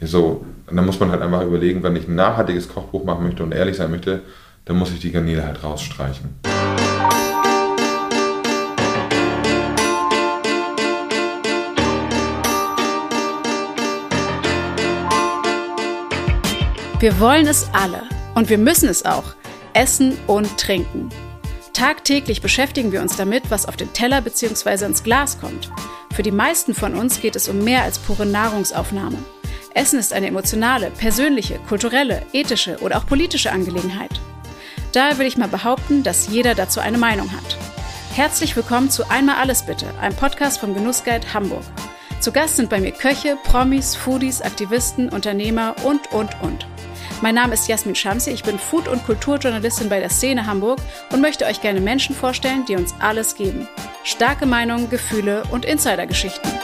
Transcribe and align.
So, 0.00 0.44
und 0.66 0.76
dann 0.76 0.86
muss 0.86 1.00
man 1.00 1.10
halt 1.10 1.22
einfach 1.22 1.42
überlegen, 1.42 1.82
wenn 1.82 1.96
ich 1.96 2.08
ein 2.08 2.14
nachhaltiges 2.14 2.68
Kochbuch 2.68 3.04
machen 3.04 3.24
möchte 3.24 3.42
und 3.42 3.52
ehrlich 3.52 3.76
sein 3.76 3.90
möchte, 3.90 4.22
dann 4.64 4.76
muss 4.76 4.92
ich 4.92 5.00
die 5.00 5.12
Garnele 5.12 5.44
halt 5.44 5.62
rausstreichen. 5.62 6.30
Wir 17.00 17.20
wollen 17.20 17.46
es 17.46 17.68
alle 17.74 18.02
und 18.34 18.48
wir 18.48 18.56
müssen 18.56 18.88
es 18.88 19.04
auch. 19.04 19.34
Essen 19.74 20.16
und 20.26 20.56
trinken. 20.56 21.10
Tagtäglich 21.74 22.40
beschäftigen 22.40 22.92
wir 22.92 23.02
uns 23.02 23.16
damit, 23.16 23.50
was 23.50 23.66
auf 23.66 23.76
den 23.76 23.92
Teller 23.92 24.20
bzw. 24.22 24.86
ins 24.86 25.02
Glas 25.02 25.38
kommt. 25.38 25.70
Für 26.14 26.22
die 26.22 26.30
meisten 26.30 26.72
von 26.72 26.94
uns 26.94 27.20
geht 27.20 27.36
es 27.36 27.48
um 27.48 27.62
mehr 27.62 27.82
als 27.82 27.98
pure 27.98 28.24
Nahrungsaufnahme. 28.24 29.18
Essen 29.74 29.98
ist 29.98 30.12
eine 30.12 30.28
emotionale, 30.28 30.90
persönliche, 30.90 31.58
kulturelle, 31.68 32.22
ethische 32.32 32.78
oder 32.78 32.96
auch 32.96 33.06
politische 33.06 33.50
Angelegenheit. 33.50 34.20
Daher 34.92 35.18
will 35.18 35.26
ich 35.26 35.36
mal 35.36 35.48
behaupten, 35.48 36.04
dass 36.04 36.28
jeder 36.28 36.54
dazu 36.54 36.78
eine 36.78 36.96
Meinung 36.96 37.32
hat. 37.32 37.58
Herzlich 38.14 38.54
willkommen 38.54 38.88
zu 38.88 39.10
Einmal 39.10 39.36
alles 39.36 39.66
bitte, 39.66 39.86
einem 40.00 40.14
Podcast 40.14 40.60
vom 40.60 40.74
Genussguide 40.74 41.34
Hamburg. 41.34 41.64
Zu 42.20 42.30
Gast 42.30 42.56
sind 42.56 42.70
bei 42.70 42.80
mir 42.80 42.92
Köche, 42.92 43.36
Promis, 43.42 43.96
Foodies, 43.96 44.42
Aktivisten, 44.42 45.08
Unternehmer 45.08 45.74
und, 45.82 46.12
und, 46.12 46.40
und. 46.40 46.68
Mein 47.20 47.34
Name 47.34 47.54
ist 47.54 47.66
Jasmin 47.66 47.96
Schamsi, 47.96 48.30
ich 48.30 48.44
bin 48.44 48.60
Food- 48.60 48.86
und 48.86 49.04
Kulturjournalistin 49.04 49.88
bei 49.88 49.98
der 49.98 50.10
Szene 50.10 50.46
Hamburg 50.46 50.78
und 51.10 51.20
möchte 51.20 51.46
euch 51.46 51.60
gerne 51.60 51.80
Menschen 51.80 52.14
vorstellen, 52.14 52.64
die 52.66 52.76
uns 52.76 52.94
alles 53.00 53.34
geben. 53.34 53.66
Starke 54.04 54.46
Meinungen, 54.46 54.88
Gefühle 54.88 55.42
und 55.50 55.64
Insidergeschichten. 55.64 56.63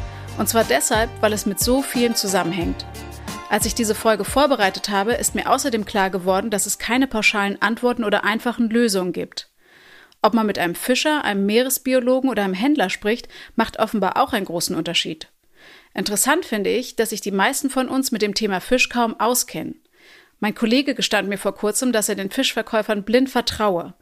Und 0.37 0.49
zwar 0.49 0.63
deshalb, 0.63 1.09
weil 1.21 1.33
es 1.33 1.45
mit 1.45 1.59
so 1.59 1.81
vielen 1.81 2.15
zusammenhängt. 2.15 2.85
Als 3.49 3.65
ich 3.65 3.75
diese 3.75 3.95
Folge 3.95 4.23
vorbereitet 4.23 4.89
habe, 4.89 5.13
ist 5.13 5.35
mir 5.35 5.49
außerdem 5.49 5.85
klar 5.85 6.09
geworden, 6.09 6.49
dass 6.49 6.65
es 6.65 6.79
keine 6.79 7.05
pauschalen 7.05 7.61
Antworten 7.61 8.03
oder 8.03 8.23
einfachen 8.23 8.69
Lösungen 8.69 9.11
gibt. 9.11 9.49
Ob 10.21 10.33
man 10.33 10.45
mit 10.45 10.59
einem 10.59 10.75
Fischer, 10.75 11.23
einem 11.23 11.45
Meeresbiologen 11.45 12.29
oder 12.29 12.43
einem 12.43 12.53
Händler 12.53 12.89
spricht, 12.89 13.27
macht 13.55 13.79
offenbar 13.79 14.17
auch 14.17 14.33
einen 14.33 14.45
großen 14.45 14.75
Unterschied. 14.75 15.27
Interessant 15.93 16.45
finde 16.45 16.69
ich, 16.69 16.95
dass 16.95 17.09
sich 17.09 17.21
die 17.21 17.31
meisten 17.31 17.69
von 17.69 17.89
uns 17.89 18.11
mit 18.11 18.21
dem 18.21 18.35
Thema 18.35 18.61
Fisch 18.61 18.87
kaum 18.87 19.19
auskennen. 19.19 19.81
Mein 20.39 20.55
Kollege 20.55 20.95
gestand 20.95 21.27
mir 21.27 21.37
vor 21.37 21.53
kurzem, 21.53 21.91
dass 21.91 22.07
er 22.07 22.15
den 22.15 22.31
Fischverkäufern 22.31 23.03
blind 23.03 23.29
vertraue. 23.29 23.95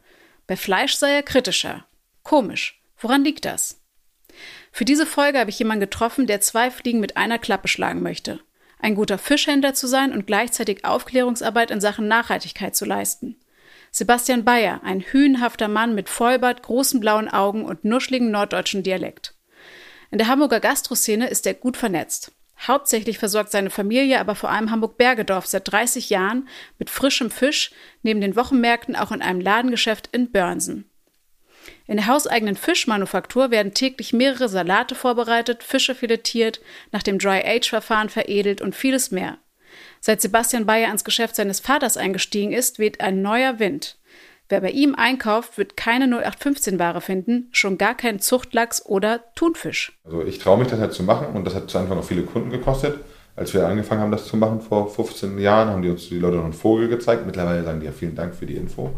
Bei 0.46 0.56
Fleisch 0.56 0.94
sei 0.94 1.12
er 1.12 1.22
kritischer. 1.22 1.84
Komisch. 2.22 2.80
Woran 2.98 3.24
liegt 3.24 3.44
das? 3.44 3.79
Für 4.70 4.84
diese 4.84 5.06
Folge 5.06 5.38
habe 5.38 5.50
ich 5.50 5.58
jemanden 5.58 5.80
getroffen, 5.80 6.26
der 6.26 6.40
zwei 6.40 6.70
Fliegen 6.70 7.00
mit 7.00 7.16
einer 7.16 7.38
Klappe 7.38 7.68
schlagen 7.68 8.02
möchte. 8.02 8.40
Ein 8.78 8.94
guter 8.94 9.18
Fischhändler 9.18 9.74
zu 9.74 9.86
sein 9.86 10.12
und 10.12 10.26
gleichzeitig 10.26 10.84
Aufklärungsarbeit 10.84 11.70
in 11.70 11.80
Sachen 11.80 12.08
Nachhaltigkeit 12.08 12.74
zu 12.74 12.84
leisten. 12.84 13.36
Sebastian 13.90 14.44
Bayer, 14.44 14.80
ein 14.84 15.00
hühnhafter 15.00 15.68
Mann 15.68 15.94
mit 15.94 16.08
Vollbart, 16.08 16.62
großen 16.62 17.00
blauen 17.00 17.28
Augen 17.28 17.64
und 17.64 17.84
nuschligen 17.84 18.30
norddeutschen 18.30 18.82
Dialekt. 18.82 19.34
In 20.10 20.18
der 20.18 20.28
Hamburger 20.28 20.60
Gastroszene 20.60 21.28
ist 21.28 21.46
er 21.46 21.54
gut 21.54 21.76
vernetzt. 21.76 22.32
Hauptsächlich 22.66 23.18
versorgt 23.18 23.50
seine 23.50 23.70
Familie 23.70 24.20
aber 24.20 24.34
vor 24.34 24.50
allem 24.50 24.70
Hamburg-Bergedorf 24.70 25.46
seit 25.46 25.70
30 25.70 26.10
Jahren 26.10 26.48
mit 26.78 26.90
frischem 26.90 27.30
Fisch, 27.30 27.72
neben 28.02 28.20
den 28.20 28.36
Wochenmärkten 28.36 28.96
auch 28.96 29.12
in 29.12 29.22
einem 29.22 29.40
Ladengeschäft 29.40 30.08
in 30.12 30.30
Börnsen. 30.30 30.89
In 31.86 31.96
der 31.96 32.06
hauseigenen 32.06 32.56
Fischmanufaktur 32.56 33.50
werden 33.50 33.74
täglich 33.74 34.12
mehrere 34.12 34.48
Salate 34.48 34.94
vorbereitet, 34.94 35.62
Fische 35.62 35.94
filetiert, 35.94 36.60
nach 36.92 37.02
dem 37.02 37.18
Dry-Age-Verfahren 37.18 38.08
veredelt 38.08 38.60
und 38.60 38.74
vieles 38.74 39.10
mehr. 39.10 39.38
Seit 40.00 40.20
Sebastian 40.20 40.66
Bayer 40.66 40.88
ans 40.88 41.04
Geschäft 41.04 41.36
seines 41.36 41.60
Vaters 41.60 41.96
eingestiegen 41.96 42.52
ist, 42.52 42.78
weht 42.78 43.00
ein 43.00 43.22
neuer 43.22 43.58
Wind. 43.58 43.98
Wer 44.48 44.62
bei 44.62 44.70
ihm 44.70 44.96
einkauft, 44.96 45.58
wird 45.58 45.76
keine 45.76 46.06
0815-Ware 46.06 47.00
finden, 47.00 47.48
schon 47.52 47.78
gar 47.78 47.94
keinen 47.94 48.18
Zuchtlachs 48.18 48.84
oder 48.84 49.20
Thunfisch. 49.36 49.92
Also 50.04 50.24
ich 50.24 50.40
traue 50.40 50.58
mich 50.58 50.66
das 50.66 50.80
halt 50.80 50.92
zu 50.92 51.04
machen 51.04 51.28
und 51.36 51.44
das 51.44 51.54
hat 51.54 51.70
zu 51.70 51.78
Anfang 51.78 51.98
auch 51.98 52.04
viele 52.04 52.22
Kunden 52.22 52.50
gekostet. 52.50 52.98
Als 53.36 53.54
wir 53.54 53.66
angefangen 53.66 54.00
haben, 54.00 54.10
das 54.10 54.26
zu 54.26 54.36
machen 54.36 54.60
vor 54.60 54.90
15 54.90 55.38
Jahren, 55.38 55.68
haben 55.68 55.82
die 55.82 55.88
uns 55.88 56.08
die 56.08 56.18
Leute 56.18 56.36
noch 56.36 56.44
einen 56.44 56.52
Vogel 56.52 56.88
gezeigt. 56.88 57.26
Mittlerweile 57.26 57.62
sagen 57.62 57.78
die 57.78 57.86
ja 57.86 57.92
vielen 57.92 58.16
Dank 58.16 58.34
für 58.34 58.44
die 58.44 58.56
Info. 58.56 58.90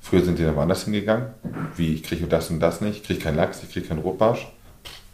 Früher 0.00 0.22
sind 0.22 0.38
die 0.38 0.44
dann 0.44 0.56
woanders 0.56 0.84
hingegangen. 0.84 1.28
Wie, 1.76 1.94
ich 1.94 2.02
kriege 2.02 2.26
das 2.26 2.50
und 2.50 2.60
das 2.60 2.80
nicht, 2.80 2.98
ich 2.98 3.04
kriege 3.04 3.20
keinen 3.20 3.36
Lachs, 3.36 3.62
ich 3.62 3.70
kriege 3.70 3.86
keinen 3.86 4.00
Rotbarsch. 4.00 4.50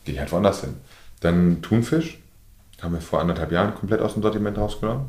Gehe 0.04 0.14
ich 0.14 0.20
halt 0.20 0.32
woanders 0.32 0.60
hin. 0.60 0.74
Dann 1.20 1.62
Thunfisch, 1.62 2.20
haben 2.82 2.94
wir 2.94 3.00
vor 3.00 3.20
anderthalb 3.20 3.50
Jahren 3.52 3.74
komplett 3.74 4.00
aus 4.00 4.14
dem 4.14 4.22
Sortiment 4.22 4.58
rausgenommen 4.58 5.06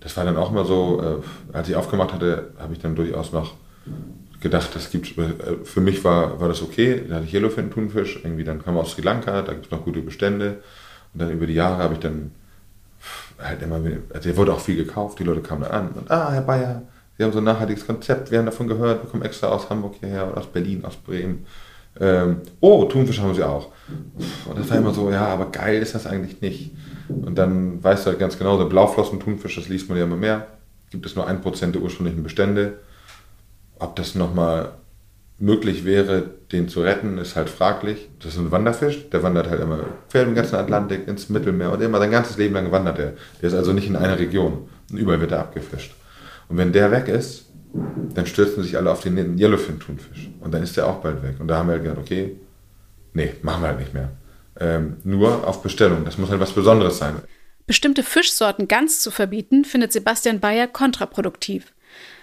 das 0.00 0.16
war 0.16 0.24
dann 0.24 0.36
auch 0.36 0.50
mal 0.50 0.64
so, 0.64 1.02
äh, 1.02 1.56
als 1.56 1.68
ich 1.68 1.76
aufgemacht 1.76 2.12
hatte, 2.12 2.50
habe 2.58 2.72
ich 2.72 2.78
dann 2.78 2.96
durchaus 2.96 3.32
noch 3.32 3.54
gedacht, 4.40 4.74
das 4.74 4.90
gibt 4.90 5.16
äh, 5.18 5.64
für 5.64 5.80
mich 5.80 6.02
war, 6.04 6.40
war 6.40 6.48
das 6.48 6.62
okay. 6.62 7.04
Da 7.08 7.16
hatte 7.16 7.26
ich 7.26 7.34
Yellowfin 7.34 7.70
Thunfisch, 7.70 8.20
irgendwie 8.22 8.44
dann 8.44 8.62
kam 8.62 8.76
aus 8.78 8.92
Sri 8.92 9.02
Lanka, 9.02 9.42
da 9.42 9.52
gibt 9.52 9.66
es 9.66 9.70
noch 9.70 9.84
gute 9.84 10.00
Bestände. 10.00 10.62
Und 11.12 11.20
dann 11.20 11.30
über 11.30 11.46
die 11.46 11.54
Jahre 11.54 11.82
habe 11.82 11.94
ich 11.94 12.00
dann 12.00 12.32
halt 13.38 13.62
immer, 13.62 13.76
also 13.76 14.28
der 14.28 14.36
wurde 14.36 14.52
auch 14.52 14.60
viel 14.60 14.76
gekauft, 14.76 15.18
die 15.18 15.24
Leute 15.24 15.40
kamen 15.40 15.62
dann 15.62 15.70
an 15.70 15.88
und 15.88 16.10
ah, 16.10 16.30
Herr 16.32 16.42
Bayer, 16.42 16.82
Sie 17.20 17.24
haben 17.24 17.32
so 17.32 17.38
ein 17.40 17.44
nachhaltiges 17.44 17.86
Konzept, 17.86 18.30
wir 18.30 18.38
haben 18.38 18.46
davon 18.46 18.66
gehört, 18.66 19.02
wir 19.02 19.10
kommen 19.10 19.22
extra 19.22 19.48
aus 19.48 19.68
Hamburg 19.68 19.96
hierher 20.00 20.26
oder 20.26 20.38
aus 20.38 20.46
Berlin, 20.46 20.82
aus 20.86 20.96
Bremen. 20.96 21.44
Ähm, 22.00 22.36
oh, 22.60 22.84
Thunfisch 22.86 23.20
haben 23.20 23.34
Sie 23.34 23.42
auch. 23.42 23.68
Und 24.46 24.58
das 24.58 24.70
war 24.70 24.78
immer 24.78 24.94
so, 24.94 25.10
ja, 25.10 25.26
aber 25.26 25.50
geil 25.50 25.82
ist 25.82 25.94
das 25.94 26.06
eigentlich 26.06 26.40
nicht. 26.40 26.70
Und 27.10 27.36
dann 27.36 27.84
weißt 27.84 28.06
du 28.06 28.10
halt 28.12 28.20
ganz 28.20 28.38
genau, 28.38 28.56
der 28.56 28.64
Blauflossen-Thunfisch, 28.64 29.54
das 29.54 29.68
liest 29.68 29.90
man 29.90 29.98
ja 29.98 30.04
immer 30.04 30.16
mehr, 30.16 30.46
gibt 30.88 31.04
es 31.04 31.14
nur 31.14 31.26
ein 31.26 31.42
Prozent 31.42 31.74
der 31.74 31.82
ursprünglichen 31.82 32.22
Bestände. 32.22 32.78
Ob 33.78 33.96
das 33.96 34.14
nochmal 34.14 34.70
möglich 35.38 35.84
wäre, 35.84 36.24
den 36.52 36.70
zu 36.70 36.80
retten, 36.80 37.18
ist 37.18 37.36
halt 37.36 37.50
fraglich. 37.50 38.08
Das 38.20 38.32
ist 38.32 38.38
ein 38.38 38.50
Wanderfisch, 38.50 39.10
der 39.10 39.22
wandert 39.22 39.50
halt 39.50 39.60
immer 39.60 39.80
quer 40.10 40.22
im 40.22 40.34
ganzen 40.34 40.56
Atlantik 40.56 41.06
ins 41.06 41.28
Mittelmeer 41.28 41.70
und 41.70 41.82
immer 41.82 41.98
sein 41.98 42.12
ganzes 42.12 42.38
Leben 42.38 42.54
lang 42.54 42.72
wandert 42.72 42.98
er. 42.98 43.12
Der 43.42 43.48
ist 43.50 43.54
also 43.54 43.74
nicht 43.74 43.88
in 43.88 43.96
einer 43.96 44.18
Region. 44.18 44.70
Und 44.90 44.96
überall 44.96 45.20
wird 45.20 45.32
er 45.32 45.40
abgefischt. 45.40 45.94
Und 46.50 46.58
wenn 46.58 46.72
der 46.72 46.90
weg 46.90 47.08
ist, 47.08 47.46
dann 48.14 48.26
stürzen 48.26 48.62
sich 48.62 48.76
alle 48.76 48.90
auf 48.90 49.00
den 49.00 49.38
Yellowfin-Thunfisch. 49.38 50.30
Und 50.40 50.52
dann 50.52 50.62
ist 50.62 50.76
der 50.76 50.86
auch 50.88 50.96
bald 50.96 51.22
weg. 51.22 51.36
Und 51.38 51.48
da 51.48 51.56
haben 51.56 51.68
wir 51.68 51.74
halt 51.74 51.84
gedacht, 51.84 52.00
okay, 52.00 52.36
nee, 53.14 53.32
machen 53.42 53.62
wir 53.62 53.68
halt 53.68 53.78
nicht 53.78 53.94
mehr 53.94 54.10
ähm, 54.60 54.98
nur 55.02 55.46
auf 55.46 55.62
Bestellung. 55.62 56.04
Das 56.04 56.18
muss 56.18 56.30
halt 56.30 56.40
was 56.40 56.52
Besonderes 56.52 56.98
sein. 56.98 57.16
Bestimmte 57.66 58.02
Fischsorten 58.02 58.68
ganz 58.68 59.00
zu 59.00 59.10
verbieten, 59.10 59.64
findet 59.64 59.92
Sebastian 59.92 60.40
Bayer 60.40 60.66
kontraproduktiv. 60.66 61.72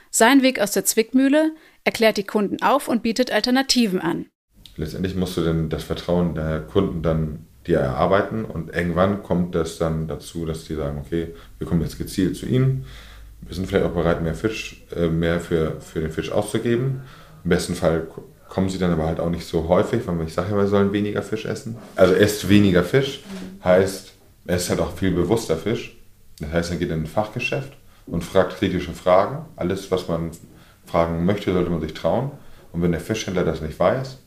Sein 0.10 0.42
Weg 0.42 0.60
aus 0.60 0.72
der 0.72 0.86
Zwickmühle 0.86 1.52
erklärt 1.84 2.18
die 2.18 2.24
Kunden 2.24 2.62
auf 2.62 2.88
und 2.88 3.04
bietet 3.04 3.32
Alternativen 3.32 4.00
an. 4.00 4.28
Letztendlich 4.76 5.16
musst 5.16 5.36
du 5.38 5.42
dann 5.42 5.70
das 5.70 5.84
Vertrauen 5.84 6.36
der 6.36 6.62
Kunden 6.62 7.02
dann 7.02 7.46
dir 7.66 7.80
erarbeiten 7.80 8.46
und 8.46 8.74
irgendwann 8.74 9.24
kommt 9.24 9.56
das 9.56 9.78
dann 9.78 10.08
dazu, 10.08 10.46
dass 10.46 10.66
die 10.66 10.76
sagen, 10.76 11.00
okay, 11.04 11.34
wir 11.58 11.68
kommen 11.68 11.82
jetzt 11.82 11.98
gezielt 11.98 12.38
zu 12.38 12.46
Ihnen. 12.46 12.86
Wir 13.42 13.56
sind 13.56 13.68
vielleicht 13.68 13.86
auch 13.86 13.92
bereit, 13.92 14.22
mehr 14.22 14.36
Fisch, 14.36 14.84
äh, 14.96 15.08
mehr 15.08 15.40
für, 15.40 15.80
für 15.80 16.02
den 16.02 16.12
Fisch 16.12 16.32
auszugeben. 16.32 17.02
Im 17.44 17.50
besten 17.50 17.76
Fall 17.76 18.08
kommen 18.50 18.70
sie 18.70 18.78
dann 18.78 18.92
aber 18.92 19.06
halt 19.06 19.20
auch 19.20 19.30
nicht 19.30 19.46
so 19.46 19.68
häufig, 19.68 20.02
weil 20.06 20.26
ich 20.26 20.34
sage 20.34 20.52
ja, 20.52 20.58
wir 20.58 20.68
sollen 20.68 20.92
weniger 20.94 21.22
Fisch 21.22 21.46
essen. 21.46 21.78
Also 21.96 22.14
esst 22.14 22.50
weniger 22.50 22.84
Fisch, 22.84 23.24
heißt, 23.64 24.14
esst 24.48 24.70
halt 24.70 24.80
auch 24.80 24.94
viel 24.94 25.12
bewusster 25.12 25.58
Fisch. 25.58 25.98
Das 26.40 26.52
heißt, 26.52 26.72
er 26.72 26.78
geht 26.78 26.90
in 26.90 27.02
ein 27.02 27.08
Fachgeschäft 27.08 27.74
und 28.06 28.24
fragt 28.24 28.58
kritische 28.58 28.94
Fragen. 28.94 29.46
Alles, 29.56 29.92
was 29.92 30.08
man 30.08 30.32
fragen 30.86 31.26
möchte, 31.26 31.54
sollte 31.54 31.70
man 31.70 31.82
sich 31.82 31.94
trauen. 31.94 32.32
Und 32.72 32.82
wenn 32.82 32.92
der 32.92 33.02
Fischhändler 33.02 33.44
das 33.44 33.62
nicht 33.62 33.80
weiß, 33.80 34.20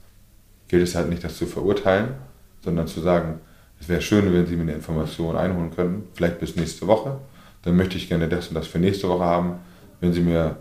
gilt 0.69 0.83
es 0.83 0.95
halt 0.95 1.09
nicht, 1.09 1.25
das 1.25 1.37
zu 1.37 1.47
verurteilen, 1.47 2.15
sondern 2.63 2.87
zu 2.87 3.01
sagen, 3.01 3.41
es 3.81 3.89
wäre 3.89 4.03
schön, 4.03 4.33
wenn 4.33 4.47
Sie 4.47 4.56
mir 4.56 4.63
eine 4.63 4.75
Information 4.75 5.37
einholen 5.37 5.71
können, 5.75 6.09
vielleicht 6.15 6.39
bis 6.39 6.56
nächste 6.56 6.87
Woche. 6.87 7.19
Dann 7.62 7.77
möchte 7.77 7.97
ich 7.97 8.09
gerne 8.09 8.29
das 8.29 8.49
und 8.49 8.55
das 8.55 8.67
für 8.67 8.79
nächste 8.79 9.09
Woche 9.09 9.25
haben. 9.25 9.61
Wenn 10.01 10.12
Sie 10.12 10.21
mir 10.21 10.57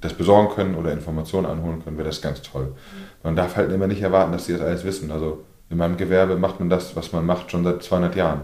das 0.00 0.14
besorgen 0.14 0.54
können 0.54 0.74
oder 0.74 0.92
Informationen 0.92 1.46
anholen 1.46 1.84
können, 1.84 1.98
wäre 1.98 2.08
das 2.08 2.22
ganz 2.22 2.42
toll. 2.42 2.74
Man 3.22 3.36
darf 3.36 3.56
halt 3.56 3.70
immer 3.70 3.86
nicht 3.86 4.02
erwarten, 4.02 4.32
dass 4.32 4.46
sie 4.46 4.52
das 4.52 4.62
alles 4.62 4.84
wissen. 4.84 5.10
Also 5.10 5.44
In 5.68 5.76
meinem 5.76 5.96
Gewerbe 5.96 6.36
macht 6.36 6.58
man 6.58 6.68
das, 6.68 6.96
was 6.96 7.12
man 7.12 7.24
macht, 7.24 7.50
schon 7.50 7.62
seit 7.62 7.82
200 7.82 8.16
Jahren. 8.16 8.40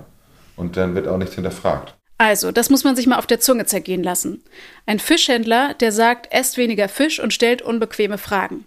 Und 0.54 0.76
dann 0.76 0.94
wird 0.94 1.08
auch 1.08 1.18
nichts 1.18 1.34
hinterfragt. 1.34 1.94
Also, 2.18 2.52
das 2.52 2.70
muss 2.70 2.84
man 2.84 2.96
sich 2.96 3.06
mal 3.06 3.18
auf 3.18 3.26
der 3.26 3.40
Zunge 3.40 3.66
zergehen 3.66 4.02
lassen. 4.02 4.42
Ein 4.86 4.98
Fischhändler, 4.98 5.74
der 5.74 5.92
sagt, 5.92 6.32
esst 6.32 6.56
weniger 6.56 6.88
Fisch 6.88 7.20
und 7.20 7.34
stellt 7.34 7.62
unbequeme 7.62 8.16
Fragen. 8.16 8.66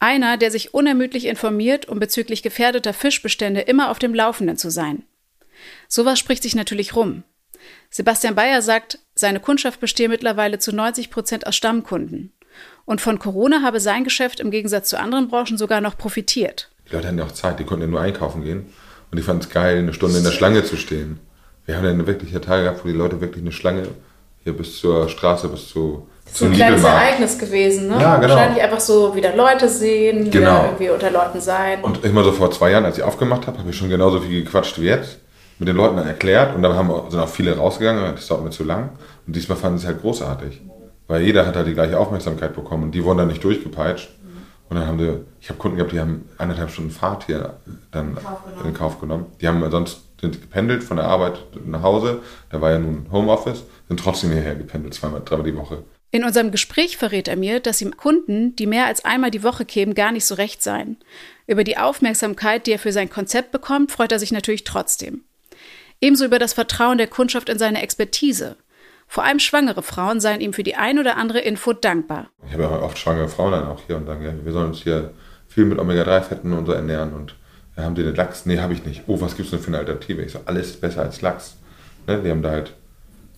Einer, 0.00 0.38
der 0.38 0.50
sich 0.50 0.72
unermüdlich 0.72 1.26
informiert, 1.26 1.88
um 1.88 2.00
bezüglich 2.00 2.42
gefährdeter 2.42 2.94
Fischbestände 2.94 3.60
immer 3.60 3.90
auf 3.90 3.98
dem 3.98 4.14
Laufenden 4.14 4.56
zu 4.56 4.70
sein. 4.70 5.04
Sowas 5.88 6.18
spricht 6.18 6.42
sich 6.42 6.54
natürlich 6.54 6.96
rum. 6.96 7.22
Sebastian 7.90 8.34
Bayer 8.34 8.62
sagt, 8.62 8.98
seine 9.14 9.40
Kundschaft 9.40 9.80
bestehe 9.80 10.08
mittlerweile 10.08 10.58
zu 10.58 10.74
90 10.74 11.10
Prozent 11.10 11.46
aus 11.46 11.56
Stammkunden. 11.56 12.32
Und 12.84 13.00
von 13.00 13.18
Corona 13.18 13.62
habe 13.62 13.80
sein 13.80 14.04
Geschäft 14.04 14.40
im 14.40 14.50
Gegensatz 14.50 14.88
zu 14.88 14.98
anderen 14.98 15.28
Branchen 15.28 15.58
sogar 15.58 15.80
noch 15.80 15.96
profitiert. 15.96 16.70
Die 16.88 16.94
Leute 16.94 17.08
hatten 17.08 17.18
ja 17.18 17.24
auch 17.24 17.32
Zeit, 17.32 17.58
die 17.58 17.64
konnten 17.64 17.82
ja 17.82 17.88
nur 17.88 18.00
einkaufen 18.00 18.42
gehen. 18.42 18.66
Und 19.10 19.18
die 19.18 19.22
fanden 19.22 19.42
es 19.42 19.50
geil, 19.50 19.78
eine 19.78 19.92
Stunde 19.92 20.18
in 20.18 20.24
der 20.24 20.30
Schlange 20.30 20.64
zu 20.64 20.76
stehen. 20.76 21.18
Wir 21.66 21.76
haben 21.76 21.84
ja 21.84 22.06
wirklich 22.06 22.32
Tage 22.32 22.64
gehabt, 22.64 22.84
wo 22.84 22.88
die 22.88 22.94
Leute 22.94 23.20
wirklich 23.20 23.42
eine 23.42 23.52
Schlange 23.52 23.88
hier 24.42 24.56
bis 24.56 24.78
zur 24.78 25.08
Straße, 25.08 25.48
bis 25.48 25.68
zu 25.68 26.08
so 26.32 26.44
ein 26.44 26.52
kleines 26.52 26.84
Ereignis 26.84 27.38
gewesen, 27.38 27.88
ne? 27.88 28.00
Ja, 28.00 28.16
genau. 28.16 28.34
Wahrscheinlich 28.34 28.62
einfach 28.62 28.80
so 28.80 29.14
wieder 29.16 29.34
Leute 29.34 29.68
sehen, 29.68 30.30
genau. 30.30 30.50
wieder 30.50 30.64
irgendwie 30.64 30.90
unter 30.90 31.10
Leuten 31.10 31.40
sein. 31.40 31.82
Und 31.82 32.04
ich 32.04 32.12
mal 32.12 32.24
so 32.24 32.32
vor 32.32 32.50
zwei 32.52 32.70
Jahren, 32.70 32.84
als 32.84 32.98
ich 32.98 33.02
aufgemacht 33.02 33.46
habe, 33.46 33.58
habe 33.58 33.70
ich 33.70 33.76
schon 33.76 33.88
genauso 33.88 34.20
viel 34.20 34.44
gequatscht 34.44 34.80
wie 34.80 34.86
jetzt. 34.86 35.18
Mit 35.60 35.68
den 35.68 35.76
Leuten 35.76 35.96
dann 35.96 36.06
erklärt 36.06 36.56
und 36.56 36.62
dann 36.62 36.72
haben, 36.74 37.10
sind 37.10 37.20
auch 37.20 37.28
viele 37.28 37.56
rausgegangen, 37.56 38.16
das 38.16 38.26
dauert 38.26 38.42
mir 38.42 38.50
zu 38.50 38.64
lang. 38.64 38.90
Und 39.26 39.36
diesmal 39.36 39.58
fanden 39.58 39.78
sie 39.78 39.84
es 39.84 39.88
halt 39.88 40.00
großartig. 40.00 40.60
Weil 41.06 41.22
jeder 41.22 41.46
hat 41.46 41.54
halt 41.54 41.66
die 41.66 41.74
gleiche 41.74 41.98
Aufmerksamkeit 41.98 42.54
bekommen 42.54 42.84
und 42.84 42.92
die 42.92 43.04
wurden 43.04 43.18
dann 43.18 43.28
nicht 43.28 43.44
durchgepeitscht. 43.44 44.10
Und 44.68 44.76
dann 44.76 44.86
haben 44.86 44.98
sie, 44.98 45.20
ich 45.40 45.48
habe 45.48 45.58
Kunden 45.58 45.76
gehabt, 45.76 45.92
die 45.92 46.00
haben 46.00 46.28
eineinhalb 46.38 46.70
Stunden 46.70 46.90
Fahrt 46.90 47.26
hier 47.26 47.54
dann 47.90 48.16
in, 48.62 48.68
in 48.68 48.74
Kauf 48.74 49.00
genommen. 49.00 49.26
Die 49.40 49.48
haben 49.48 49.68
sonst 49.70 50.00
sind 50.20 50.40
gependelt 50.40 50.82
von 50.82 50.96
der 50.96 51.06
Arbeit 51.06 51.40
nach 51.66 51.82
Hause. 51.82 52.22
Da 52.50 52.60
war 52.60 52.70
ja 52.70 52.78
nun 52.78 53.06
Homeoffice, 53.10 53.64
sind 53.88 54.00
trotzdem 54.00 54.32
hierher 54.32 54.54
gependelt, 54.54 54.94
zweimal, 54.94 55.22
dreimal 55.24 55.44
die 55.44 55.56
Woche. 55.56 55.84
In 56.10 56.24
unserem 56.24 56.50
Gespräch 56.50 56.96
verrät 56.96 57.28
er 57.28 57.36
mir, 57.36 57.60
dass 57.60 57.80
ihm 57.80 57.96
Kunden, 57.96 58.56
die 58.56 58.66
mehr 58.66 58.86
als 58.86 59.04
einmal 59.04 59.30
die 59.30 59.44
Woche 59.44 59.64
kämen, 59.64 59.94
gar 59.94 60.10
nicht 60.10 60.24
so 60.24 60.34
recht 60.34 60.62
seien. 60.62 60.96
Über 61.46 61.64
die 61.64 61.78
Aufmerksamkeit, 61.78 62.66
die 62.66 62.72
er 62.72 62.78
für 62.78 62.92
sein 62.92 63.10
Konzept 63.10 63.52
bekommt, 63.52 63.92
freut 63.92 64.10
er 64.10 64.18
sich 64.18 64.32
natürlich 64.32 64.64
trotzdem. 64.64 65.22
Ebenso 66.00 66.24
über 66.24 66.38
das 66.38 66.54
Vertrauen 66.54 66.98
der 66.98 67.06
Kundschaft 67.06 67.48
in 67.48 67.58
seine 67.58 67.82
Expertise. 67.82 68.56
Vor 69.06 69.24
allem 69.24 69.38
schwangere 69.38 69.82
Frauen 69.82 70.20
seien 70.20 70.40
ihm 70.40 70.52
für 70.52 70.62
die 70.62 70.76
ein 70.76 70.98
oder 70.98 71.16
andere 71.16 71.40
Info 71.40 71.72
dankbar. 71.72 72.30
Ich 72.46 72.52
habe 72.52 72.62
ja 72.62 72.70
oft 72.70 72.96
schwangere 72.96 73.28
Frauen 73.28 73.52
dann 73.52 73.66
auch 73.66 73.82
hier 73.86 73.96
und 73.96 74.06
sagen, 74.06 74.24
ja, 74.24 74.32
wir 74.42 74.52
sollen 74.52 74.68
uns 74.68 74.82
hier 74.82 75.12
viel 75.48 75.64
mit 75.64 75.78
Omega-3-Fetten 75.78 76.52
und 76.52 76.66
so 76.66 76.72
ernähren 76.72 77.12
und 77.12 77.34
ja, 77.76 77.82
haben 77.82 77.94
die 77.94 78.02
den 78.02 78.14
Lachs? 78.14 78.46
Nee, 78.46 78.60
habe 78.60 78.72
ich 78.72 78.84
nicht. 78.84 79.02
Oh, 79.08 79.20
was 79.20 79.36
gibt 79.36 79.46
es 79.46 79.50
denn 79.50 79.60
für 79.60 79.68
eine 79.68 79.78
Alternative? 79.78 80.22
Ich 80.22 80.32
so, 80.32 80.40
alles 80.44 80.70
ist 80.70 80.80
besser 80.80 81.02
als 81.02 81.20
Lachs. 81.22 81.56
Ne? 82.06 82.22
Die 82.22 82.30
haben 82.30 82.42
da 82.42 82.50
halt 82.50 82.72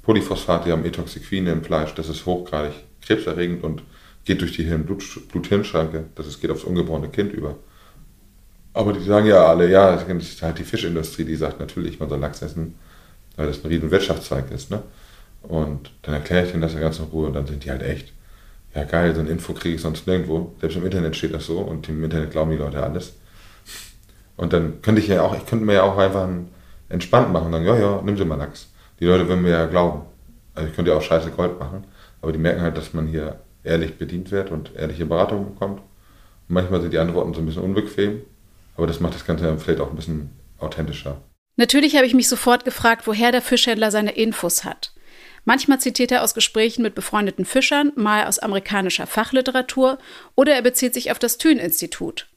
Polyphosphat, 0.02 0.66
die 0.66 0.72
haben 0.72 0.84
Etoxiquine 0.84 1.50
im 1.52 1.64
Fleisch, 1.64 1.94
das 1.94 2.08
ist 2.08 2.26
hochgradig 2.26 2.74
krebserregend 3.00 3.64
und 3.64 3.82
geht 4.24 4.40
durch 4.40 4.52
die 4.52 4.64
Blut-Hirn-Schranke, 4.64 6.04
das 6.14 6.26
ist, 6.26 6.40
geht 6.40 6.50
aufs 6.50 6.64
ungeborene 6.64 7.08
Kind 7.08 7.32
über. 7.32 7.56
Aber 8.74 8.92
die 8.92 9.04
sagen 9.04 9.26
ja 9.26 9.46
alle, 9.46 9.70
ja, 9.70 9.94
das 9.94 10.08
ist 10.08 10.42
halt 10.42 10.58
die 10.58 10.64
Fischindustrie, 10.64 11.24
die 11.24 11.36
sagt 11.36 11.60
natürlich, 11.60 12.00
man 12.00 12.08
soll 12.08 12.18
Lachs 12.18 12.40
essen, 12.42 12.74
weil 13.36 13.46
das 13.46 13.62
ein 13.62 13.68
riesen 13.68 13.90
Wirtschaftszweig 13.90 14.50
ist. 14.50 14.70
Ne? 14.70 14.82
Und 15.42 15.90
dann 16.02 16.14
erkläre 16.14 16.44
ich 16.46 16.50
denen 16.50 16.62
das 16.62 16.74
ja 16.74 16.80
ganz 16.80 16.98
in 16.98 17.06
Ruhe 17.06 17.26
und 17.26 17.34
dann 17.34 17.46
sind 17.46 17.64
die 17.64 17.70
halt 17.70 17.82
echt, 17.82 18.12
ja 18.74 18.84
geil, 18.84 19.14
so 19.14 19.20
ein 19.20 19.26
Info 19.26 19.52
kriege 19.52 19.74
ich 19.74 19.82
sonst 19.82 20.06
nirgendwo. 20.06 20.54
Selbst 20.60 20.76
im 20.76 20.84
Internet 20.84 21.16
steht 21.16 21.34
das 21.34 21.46
so 21.46 21.58
und 21.58 21.88
im 21.88 22.02
Internet 22.02 22.30
glauben 22.30 22.50
die 22.50 22.56
Leute 22.56 22.82
alles. 22.82 23.14
Und 24.36 24.52
dann 24.52 24.80
könnte 24.80 25.00
ich 25.00 25.08
ja 25.08 25.22
auch, 25.22 25.36
ich 25.36 25.44
könnte 25.44 25.64
mir 25.64 25.74
ja 25.74 25.82
auch 25.82 25.98
einfach 25.98 26.28
entspannt 26.88 27.32
machen 27.32 27.46
und 27.46 27.52
sagen, 27.52 27.66
ja, 27.66 27.78
ja, 27.78 28.02
nimm 28.02 28.16
sie 28.16 28.24
mal 28.24 28.36
Lachs. 28.36 28.68
Die 29.00 29.04
Leute 29.04 29.28
würden 29.28 29.42
mir 29.42 29.50
ja 29.50 29.66
glauben. 29.66 30.02
Also 30.54 30.68
ich 30.68 30.74
könnte 30.74 30.90
ja 30.90 30.96
auch 30.96 31.02
scheiße 31.02 31.30
Gold 31.30 31.58
machen, 31.58 31.84
aber 32.20 32.32
die 32.32 32.38
merken 32.38 32.62
halt, 32.62 32.76
dass 32.76 32.92
man 32.94 33.06
hier 33.06 33.40
ehrlich 33.64 33.98
bedient 33.98 34.30
wird 34.30 34.50
und 34.50 34.74
ehrliche 34.76 35.06
Beratung 35.06 35.52
bekommt. 35.52 35.80
Und 35.80 36.54
manchmal 36.54 36.80
sind 36.80 36.92
die 36.92 36.98
Antworten 36.98 37.34
so 37.34 37.40
ein 37.40 37.46
bisschen 37.46 37.62
unbequem, 37.62 38.22
aber 38.76 38.86
das 38.86 39.00
macht 39.00 39.14
das 39.14 39.24
Ganze 39.24 39.58
vielleicht 39.58 39.80
auch 39.80 39.90
ein 39.90 39.96
bisschen 39.96 40.30
authentischer. 40.58 41.22
Natürlich 41.56 41.96
habe 41.96 42.06
ich 42.06 42.14
mich 42.14 42.28
sofort 42.28 42.64
gefragt, 42.64 43.06
woher 43.06 43.32
der 43.32 43.42
Fischhändler 43.42 43.90
seine 43.90 44.12
Infos 44.12 44.64
hat. 44.64 44.92
Manchmal 45.44 45.80
zitiert 45.80 46.12
er 46.12 46.22
aus 46.22 46.34
Gesprächen 46.34 46.82
mit 46.82 46.94
befreundeten 46.94 47.44
Fischern, 47.44 47.92
mal 47.96 48.26
aus 48.26 48.38
amerikanischer 48.38 49.06
Fachliteratur 49.06 49.98
oder 50.34 50.54
er 50.54 50.62
bezieht 50.62 50.94
sich 50.94 51.10
auf 51.10 51.18
das 51.18 51.36
Thün-Institut. 51.36 52.28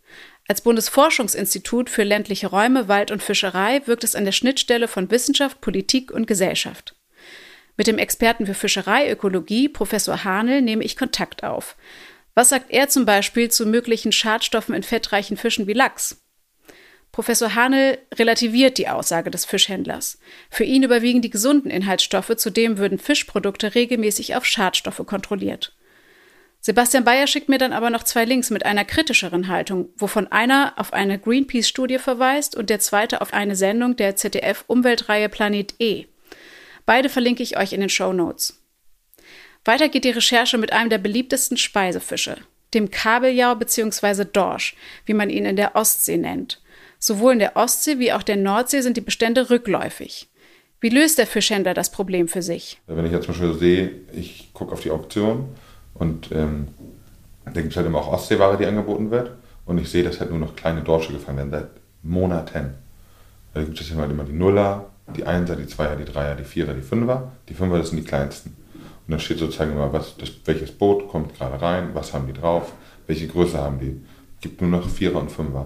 Als 0.48 0.62
Bundesforschungsinstitut 0.62 1.90
für 1.90 2.04
ländliche 2.04 2.48
Räume, 2.48 2.88
Wald 2.88 3.12
und 3.12 3.24
Fischerei 3.24 3.82
wirkt 3.86 4.04
es 4.04 4.16
an 4.16 4.26
der 4.26 4.32
Schnittstelle 4.32 4.88
von 4.88 5.10
Wissenschaft, 5.10 5.62
Politik 5.62 6.12
und 6.12 6.28
Gesellschaft. 6.28 6.96
Mit 7.78 7.88
dem 7.88 7.98
Experten 7.98 8.46
für 8.46 8.54
Fischereiökologie, 8.54 9.70
Professor 9.70 10.24
Hahnel, 10.24 10.62
nehme 10.62 10.84
ich 10.84 10.96
Kontakt 10.96 11.44
auf. 11.44 11.76
Was 12.34 12.50
sagt 12.50 12.70
er 12.70 12.90
zum 12.90 13.06
Beispiel 13.06 13.50
zu 13.50 13.66
möglichen 13.66 14.12
Schadstoffen 14.12 14.76
in 14.76 14.84
fettreichen 14.84 15.38
Fischen 15.38 15.68
wie 15.68 15.74
Lachs? 15.74 16.25
Professor 17.16 17.56
Hahnel 17.56 17.98
relativiert 18.16 18.78
die 18.78 18.90
Aussage 18.90 19.32
des 19.32 19.46
Fischhändlers. 19.46 20.20
Für 20.50 20.66
ihn 20.66 20.84
überwiegen 20.84 21.22
die 21.22 21.30
gesunden 21.30 21.72
Inhaltsstoffe, 21.72 22.36
zudem 22.36 22.78
würden 22.78 23.00
Fischprodukte 23.00 23.74
regelmäßig 23.74 24.36
auf 24.36 24.44
Schadstoffe 24.46 25.02
kontrolliert. 25.06 25.74
Sebastian 26.60 27.06
Bayer 27.06 27.26
schickt 27.28 27.48
mir 27.48 27.58
dann 27.58 27.72
aber 27.72 27.90
noch 27.90 28.04
zwei 28.04 28.26
Links 28.26 28.50
mit 28.50 28.66
einer 28.66 28.84
kritischeren 28.84 29.48
Haltung, 29.48 29.88
wovon 29.96 30.28
einer 30.28 30.74
auf 30.76 30.92
eine 30.92 31.18
Greenpeace-Studie 31.18 32.00
verweist 32.00 32.54
und 32.54 32.70
der 32.70 32.82
zweite 32.82 33.22
auf 33.22 33.32
eine 33.32 33.56
Sendung 33.56 33.96
der 33.96 34.18
ZDF-Umweltreihe 34.18 35.30
Planet 35.30 35.74
E. 35.80 36.08
Beide 36.86 37.08
verlinke 37.08 37.44
ich 37.44 37.56
euch 37.56 37.72
in 37.72 37.80
den 37.80 37.90
Show 37.90 38.12
Notes. 38.12 38.62
Weiter 39.64 39.88
geht 39.88 40.04
die 40.04 40.10
Recherche 40.10 40.58
mit 40.58 40.74
einem 40.74 40.90
der 40.90 40.98
beliebtesten 40.98 41.56
Speisefische, 41.56 42.40
dem 42.74 42.92
Kabeljau 42.92 43.56
bzw. 43.56 44.26
Dorsch, 44.26 44.76
wie 45.06 45.14
man 45.14 45.30
ihn 45.30 45.46
in 45.46 45.56
der 45.56 45.78
Ostsee 45.78 46.18
nennt. 46.18 46.60
Sowohl 47.06 47.34
in 47.34 47.40
der 47.40 47.56
Ostsee 47.56 48.00
wie 48.00 48.12
auch 48.14 48.24
der 48.24 48.36
Nordsee 48.36 48.82
sind 48.82 48.98
die 48.98 49.02
Bestände 49.02 49.52
rückläufig. 49.52 50.28
Wie 50.80 50.90
löst 50.90 51.20
der 51.20 51.28
Fischhändler 51.28 51.76
das 51.76 51.92
Problem 51.92 52.28
für 52.28 52.42
sich? 52.42 52.82
Wenn 52.88 53.06
ich 53.06 53.12
jetzt 53.12 53.26
zum 53.26 53.36
Beispiel 53.36 53.54
sehe, 53.60 53.92
ich 54.12 54.52
gucke 54.54 54.74
auf 54.74 54.80
die 54.80 54.90
Auktion 54.90 55.50
und 55.94 56.32
ähm, 56.32 56.70
da 57.46 57.62
gibt 57.62 57.74
es 57.74 57.78
halt 57.78 57.86
immer 57.86 58.00
auch 58.00 58.12
Ostseeware, 58.12 58.58
die 58.58 58.66
angeboten 58.66 59.12
wird. 59.12 59.34
Und 59.68 59.78
ich 59.78 59.88
sehe, 59.88 60.02
dass 60.02 60.20
halt 60.20 60.32
nur 60.32 60.40
noch 60.40 60.56
kleine 60.56 60.82
Dorsche 60.82 61.14
gefangen 61.14 61.38
werden, 61.38 61.52
seit 61.52 61.68
Monaten. 62.02 62.74
Da 63.54 63.62
gibt 63.62 63.80
es 63.80 63.94
halt 63.94 64.10
immer 64.10 64.24
die 64.24 64.34
Nuller, 64.34 64.90
die 65.16 65.26
Einser, 65.26 65.56
die 65.58 65.68
Zweier, 65.68 65.98
die 65.98 66.06
Dreier, 66.06 66.34
die 66.34 66.44
Vierer, 66.44 66.74
die 66.74 66.82
Fünfer. 66.82 67.34
Die 67.50 67.54
Fünfer, 67.54 67.78
das 67.78 67.90
sind 67.90 68.00
die 68.00 68.04
kleinsten. 68.04 68.58
Und 69.06 69.12
dann 69.12 69.20
steht 69.20 69.38
sozusagen 69.38 69.74
immer, 69.74 69.94
was, 69.94 70.18
das, 70.18 70.32
welches 70.46 70.72
Boot 70.72 71.08
kommt 71.08 71.38
gerade 71.38 71.62
rein, 71.62 71.90
was 71.94 72.14
haben 72.14 72.26
die 72.26 72.34
drauf, 72.34 72.74
welche 73.06 73.28
Größe 73.28 73.60
haben 73.60 73.80
die. 73.80 74.02
Es 74.46 74.52
gibt 74.52 74.62
nur 74.62 74.70
noch 74.70 74.88
Vierer 74.88 75.22
und 75.22 75.32
Fünfer. 75.32 75.66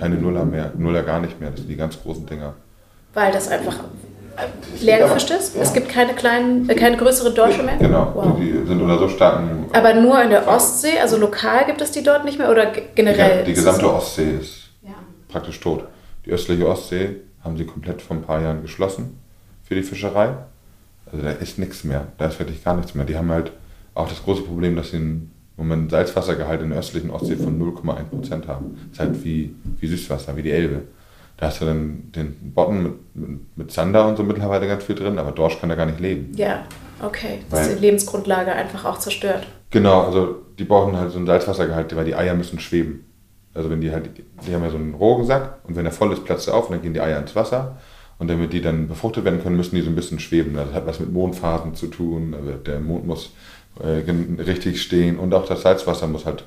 Keine 0.00 0.16
Nuller 0.16 0.44
mehr, 0.44 0.72
Nuller 0.76 1.04
gar 1.04 1.20
nicht 1.20 1.38
mehr. 1.38 1.50
Das 1.50 1.60
sind 1.60 1.68
die 1.68 1.76
ganz 1.76 1.96
großen 2.02 2.26
Dinger. 2.26 2.54
Weil 3.14 3.30
das 3.30 3.46
einfach 3.46 3.78
leer 4.80 5.06
gefischt 5.06 5.30
ist? 5.30 5.54
Es 5.54 5.72
gibt 5.72 5.88
keine 5.88 6.12
kleinen, 6.12 6.68
äh, 6.68 6.74
keine 6.74 6.96
größere 6.96 7.32
Dorsche 7.32 7.62
mehr? 7.62 7.76
Genau, 7.76 8.10
wow. 8.16 8.36
die 8.36 8.50
sind 8.66 8.82
unter 8.82 8.98
so 8.98 9.08
starken. 9.08 9.66
Aber 9.72 9.94
nur 9.94 10.20
in 10.20 10.30
der 10.30 10.48
Ostsee, 10.48 10.98
also 11.00 11.18
lokal 11.18 11.66
gibt 11.66 11.80
es 11.80 11.92
die 11.92 12.02
dort 12.02 12.24
nicht 12.24 12.36
mehr 12.36 12.50
oder 12.50 12.66
generell? 12.96 13.38
Ja, 13.38 13.42
die 13.44 13.54
gesamte 13.54 13.94
Ostsee 13.94 14.38
ist 14.40 14.70
ja. 14.82 14.94
praktisch 15.28 15.60
tot. 15.60 15.84
Die 16.24 16.32
östliche 16.32 16.66
Ostsee 16.68 17.20
haben 17.44 17.56
sie 17.56 17.64
komplett 17.64 18.02
vor 18.02 18.16
ein 18.16 18.22
paar 18.22 18.42
Jahren 18.42 18.60
geschlossen 18.62 19.20
für 19.62 19.76
die 19.76 19.84
Fischerei. 19.84 20.34
Also 21.12 21.24
da 21.24 21.30
ist 21.30 21.60
nichts 21.60 21.84
mehr, 21.84 22.08
da 22.18 22.26
ist 22.26 22.40
wirklich 22.40 22.64
gar 22.64 22.74
nichts 22.74 22.92
mehr. 22.96 23.04
Die 23.04 23.16
haben 23.16 23.30
halt 23.30 23.52
auch 23.94 24.08
das 24.08 24.20
große 24.24 24.42
Problem, 24.42 24.74
dass 24.74 24.90
sie 24.90 24.96
einen 24.96 25.35
Moment 25.56 25.90
Salzwassergehalt 25.90 26.62
in 26.62 26.70
der 26.70 26.78
östlichen 26.78 27.10
Ostsee 27.10 27.36
von 27.36 27.60
0,1% 27.60 28.46
haben. 28.46 28.78
Das 28.90 28.92
ist 28.92 29.00
halt 29.00 29.24
wie, 29.24 29.54
wie 29.80 29.86
Süßwasser, 29.86 30.36
wie 30.36 30.42
die 30.42 30.50
Elbe. 30.50 30.82
Da 31.36 31.46
hast 31.46 31.60
du 31.60 31.66
dann 31.66 32.10
den 32.14 32.52
Botten 32.54 32.82
mit, 32.82 32.94
mit, 33.14 33.56
mit 33.56 33.70
Zander 33.70 34.06
und 34.06 34.16
so 34.16 34.22
mittlerweile 34.22 34.66
ganz 34.66 34.84
viel 34.84 34.94
drin, 34.94 35.18
aber 35.18 35.32
Dorsch 35.32 35.60
kann 35.60 35.68
da 35.68 35.74
gar 35.74 35.86
nicht 35.86 36.00
leben. 36.00 36.32
Ja, 36.34 36.64
okay. 37.02 37.40
Das 37.50 37.68
ist 37.68 37.76
die 37.76 37.80
Lebensgrundlage 37.80 38.52
einfach 38.52 38.84
auch 38.84 38.98
zerstört. 38.98 39.46
Genau, 39.70 40.02
also 40.02 40.36
die 40.58 40.64
brauchen 40.64 40.96
halt 40.96 41.10
so 41.10 41.18
einen 41.18 41.26
Salzwassergehalt, 41.26 41.94
weil 41.94 42.04
die 42.04 42.14
Eier 42.14 42.34
müssen 42.34 42.58
schweben. 42.58 43.04
Also 43.52 43.70
wenn 43.70 43.80
die 43.80 43.90
halt, 43.90 44.10
die 44.46 44.54
haben 44.54 44.62
ja 44.62 44.70
so 44.70 44.76
einen 44.76 44.94
Rohgesack 44.94 45.60
und 45.64 45.76
wenn 45.76 45.86
er 45.86 45.92
voll 45.92 46.12
ist, 46.12 46.24
platzt 46.24 46.48
er 46.48 46.54
auf 46.54 46.68
und 46.68 46.72
dann 46.72 46.82
gehen 46.82 46.94
die 46.94 47.00
Eier 47.00 47.18
ins 47.18 47.34
Wasser. 47.34 47.78
Und 48.18 48.28
damit 48.28 48.54
die 48.54 48.62
dann 48.62 48.88
befruchtet 48.88 49.24
werden 49.24 49.42
können, 49.42 49.56
müssen 49.56 49.76
die 49.76 49.82
so 49.82 49.90
ein 49.90 49.94
bisschen 49.94 50.18
schweben. 50.18 50.54
Das 50.54 50.72
hat 50.72 50.86
was 50.86 51.00
mit 51.00 51.12
Mondphasen 51.12 51.74
zu 51.74 51.88
tun. 51.88 52.34
Also 52.34 52.52
der 52.52 52.80
Mond 52.80 53.06
muss 53.06 53.34
äh, 53.80 54.02
richtig 54.42 54.82
stehen 54.82 55.18
und 55.18 55.34
auch 55.34 55.46
das 55.46 55.62
Salzwasser 55.62 56.06
muss 56.06 56.26
halt 56.26 56.44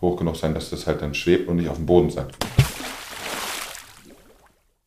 hoch 0.00 0.16
genug 0.16 0.36
sein, 0.36 0.54
dass 0.54 0.70
das 0.70 0.86
halt 0.86 1.02
dann 1.02 1.14
schwebt 1.14 1.48
und 1.48 1.56
nicht 1.56 1.68
auf 1.68 1.76
dem 1.76 1.86
Boden 1.86 2.10
sackt. 2.10 2.36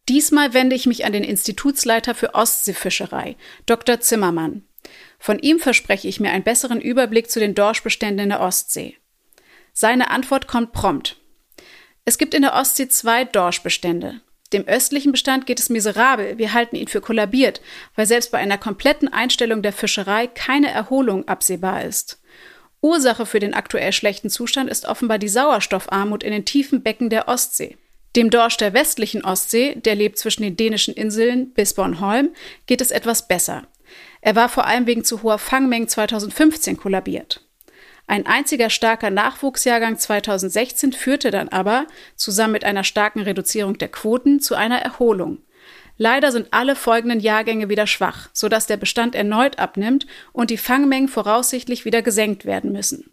Diesmal 0.10 0.54
wende 0.54 0.76
ich 0.76 0.88
mich 0.88 1.06
an 1.06 1.14
den 1.14 1.24
Institutsleiter 1.24 2.16
für 2.16 2.34
Ostseefischerei, 2.34 3.38
Dr. 3.66 4.00
Zimmermann. 4.00 4.64
Von 5.20 5.40
ihm 5.40 5.60
verspreche 5.60 6.08
ich 6.08 6.20
mir 6.20 6.32
einen 6.32 6.44
besseren 6.44 6.82
Überblick 6.82 7.30
zu 7.30 7.40
den 7.40 7.56
Dorschbeständen 7.56 8.24
in 8.24 8.30
der 8.30 8.42
Ostsee. 8.42 8.98
Seine 9.74 10.10
Antwort 10.10 10.48
kommt 10.48 10.74
prompt. 10.74 11.18
Es 12.04 12.18
gibt 12.18 12.34
in 12.34 12.42
der 12.42 12.56
Ostsee 12.56 12.88
zwei 12.88 13.26
Dorschbestände. 13.26 14.22
Dem 14.54 14.68
östlichen 14.68 15.12
Bestand 15.12 15.46
geht 15.46 15.60
es 15.60 15.70
miserabel. 15.70 16.38
Wir 16.38 16.54
halten 16.54 16.76
ihn 16.76 16.88
für 16.88 17.02
kollabiert, 17.02 17.62
weil 17.96 18.06
selbst 18.06 18.32
bei 18.32 18.38
einer 18.38 18.58
kompletten 18.58 19.12
Einstellung 19.12 19.62
der 19.62 19.74
Fischerei 19.74 20.28
keine 20.28 20.70
Erholung 20.70 21.28
absehbar 21.28 21.84
ist. 21.84 22.22
Ursache 22.82 23.26
für 23.26 23.40
den 23.40 23.54
aktuell 23.54 23.94
schlechten 23.94 24.30
Zustand 24.30 24.70
ist 24.70 24.86
offenbar 24.86 25.20
die 25.20 25.30
Sauerstoffarmut 25.30 26.24
in 26.24 26.32
den 26.32 26.46
tiefen 26.46 26.82
Becken 26.82 27.10
der 27.10 27.28
Ostsee. 27.28 27.78
Dem 28.16 28.30
Dorsch 28.30 28.58
der 28.58 28.74
westlichen 28.74 29.24
Ostsee, 29.24 29.76
der 29.76 29.96
lebt 29.96 30.18
zwischen 30.18 30.44
den 30.44 30.58
dänischen 30.58 30.94
Inseln 30.94 31.54
bis 31.54 31.74
Bornholm, 31.74 32.32
geht 32.66 32.82
es 32.82 32.92
etwas 32.92 33.28
besser. 33.28 33.68
Er 34.20 34.36
war 34.36 34.50
vor 34.50 34.66
allem 34.66 34.86
wegen 34.86 35.06
zu 35.06 35.24
hoher 35.24 35.40
Fangmengen 35.40 35.88
2015 35.88 36.76
kollabiert. 36.76 37.42
Ein 38.08 38.26
einziger 38.26 38.70
starker 38.70 39.10
Nachwuchsjahrgang 39.10 39.98
2016 39.98 40.94
führte 40.94 41.32
dann 41.32 41.50
aber, 41.50 41.86
zusammen 42.16 42.54
mit 42.54 42.64
einer 42.66 42.84
starken 42.84 43.22
Reduzierung 43.22 43.78
der 43.78 43.88
Quoten, 43.88 44.40
zu 44.40 44.56
einer 44.56 44.80
Erholung. 44.80 45.40
Leider 45.98 46.32
sind 46.32 46.48
alle 46.52 46.76
folgenden 46.76 47.20
Jahrgänge 47.20 47.70
wieder 47.70 47.86
schwach, 47.86 48.30
sodass 48.34 48.66
der 48.66 48.78
Bestand 48.78 49.14
erneut 49.14 49.60
abnimmt 49.60 50.08
und 50.34 50.50
die 50.50 50.58
Fangmengen 50.58 51.08
voraussichtlich 51.08 51.86
wieder 51.86 52.02
gesenkt 52.02 52.46
werden 52.46 52.72
müssen. 52.72 53.12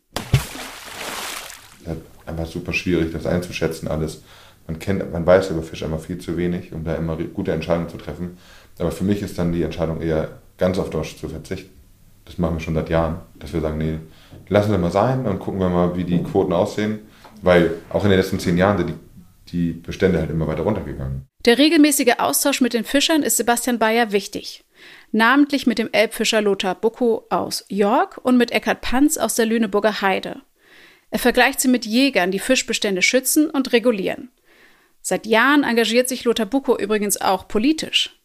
Ja, 1.84 1.96
einfach 2.24 2.46
super 2.46 2.72
schwierig, 2.72 3.12
das 3.12 3.26
einzuschätzen 3.26 3.88
alles. 3.88 4.22
Man, 4.66 4.78
kennt, 4.78 5.12
man 5.12 5.26
weiß 5.26 5.50
über 5.50 5.62
Fisch 5.62 5.82
immer 5.82 5.98
viel 5.98 6.18
zu 6.18 6.36
wenig, 6.36 6.72
um 6.72 6.84
da 6.84 6.94
immer 6.94 7.16
gute 7.16 7.52
Entscheidungen 7.52 7.88
zu 7.88 7.98
treffen. 7.98 8.38
Aber 8.78 8.90
für 8.90 9.04
mich 9.04 9.22
ist 9.22 9.38
dann 9.38 9.52
die 9.52 9.62
Entscheidung 9.62 10.00
eher, 10.00 10.38
ganz 10.56 10.78
auf 10.78 10.90
Dorsch 10.90 11.16
zu 11.16 11.28
verzichten. 11.28 11.70
Das 12.24 12.38
machen 12.38 12.56
wir 12.56 12.60
schon 12.60 12.74
seit 12.74 12.90
Jahren, 12.90 13.20
dass 13.38 13.52
wir 13.52 13.60
sagen, 13.60 13.78
nee, 13.78 13.98
lassen 14.48 14.70
wir 14.70 14.78
mal 14.78 14.90
sein 14.90 15.26
und 15.26 15.38
gucken 15.38 15.60
wir 15.60 15.68
mal, 15.68 15.96
wie 15.96 16.04
die 16.04 16.22
Quoten 16.22 16.52
aussehen. 16.52 17.00
Weil 17.42 17.74
auch 17.90 18.04
in 18.04 18.10
den 18.10 18.18
letzten 18.18 18.38
zehn 18.38 18.56
Jahren 18.56 18.78
sind 18.78 18.90
die, 18.90 18.94
die 19.52 19.72
Bestände 19.72 20.18
halt 20.18 20.30
immer 20.30 20.46
weiter 20.46 20.62
runtergegangen. 20.62 21.26
Der 21.44 21.58
regelmäßige 21.58 22.14
Austausch 22.18 22.60
mit 22.60 22.74
den 22.74 22.84
Fischern 22.84 23.22
ist 23.22 23.36
Sebastian 23.36 23.78
Bayer 23.78 24.12
wichtig. 24.12 24.64
Namentlich 25.12 25.66
mit 25.66 25.78
dem 25.78 25.88
Elbfischer 25.92 26.42
Lothar 26.42 26.74
Bucko 26.74 27.26
aus 27.30 27.64
York 27.68 28.18
und 28.22 28.36
mit 28.36 28.50
Eckhard 28.50 28.80
Panz 28.80 29.16
aus 29.16 29.34
der 29.36 29.46
Lüneburger 29.46 30.00
Heide. 30.00 30.42
Er 31.10 31.18
vergleicht 31.18 31.60
sie 31.60 31.68
mit 31.68 31.86
Jägern, 31.86 32.30
die 32.30 32.38
Fischbestände 32.38 33.02
schützen 33.02 33.48
und 33.48 33.72
regulieren. 33.72 34.30
Seit 35.00 35.26
Jahren 35.26 35.64
engagiert 35.64 36.08
sich 36.08 36.24
Lothar 36.24 36.46
Bucko 36.46 36.76
übrigens 36.76 37.20
auch 37.20 37.48
politisch. 37.48 38.17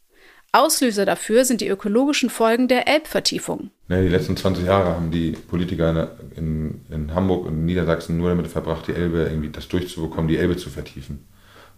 Auslöser 0.53 1.05
dafür 1.05 1.45
sind 1.45 1.61
die 1.61 1.67
ökologischen 1.67 2.29
Folgen 2.29 2.67
der 2.67 2.87
Elbvertiefung. 2.87 3.71
Die 3.89 4.07
letzten 4.07 4.37
20 4.37 4.65
Jahre 4.65 4.91
haben 4.91 5.09
die 5.09 5.31
Politiker 5.31 6.11
in, 6.35 6.81
in 6.91 7.15
Hamburg 7.15 7.47
und 7.47 7.65
Niedersachsen 7.65 8.17
nur 8.17 8.29
damit 8.29 8.47
verbracht, 8.47 8.87
die 8.87 8.93
Elbe 8.93 9.23
irgendwie 9.23 9.49
das 9.49 9.67
durchzubekommen, 9.67 10.27
die 10.27 10.37
Elbe 10.37 10.55
zu 10.55 10.69
vertiefen. 10.69 11.25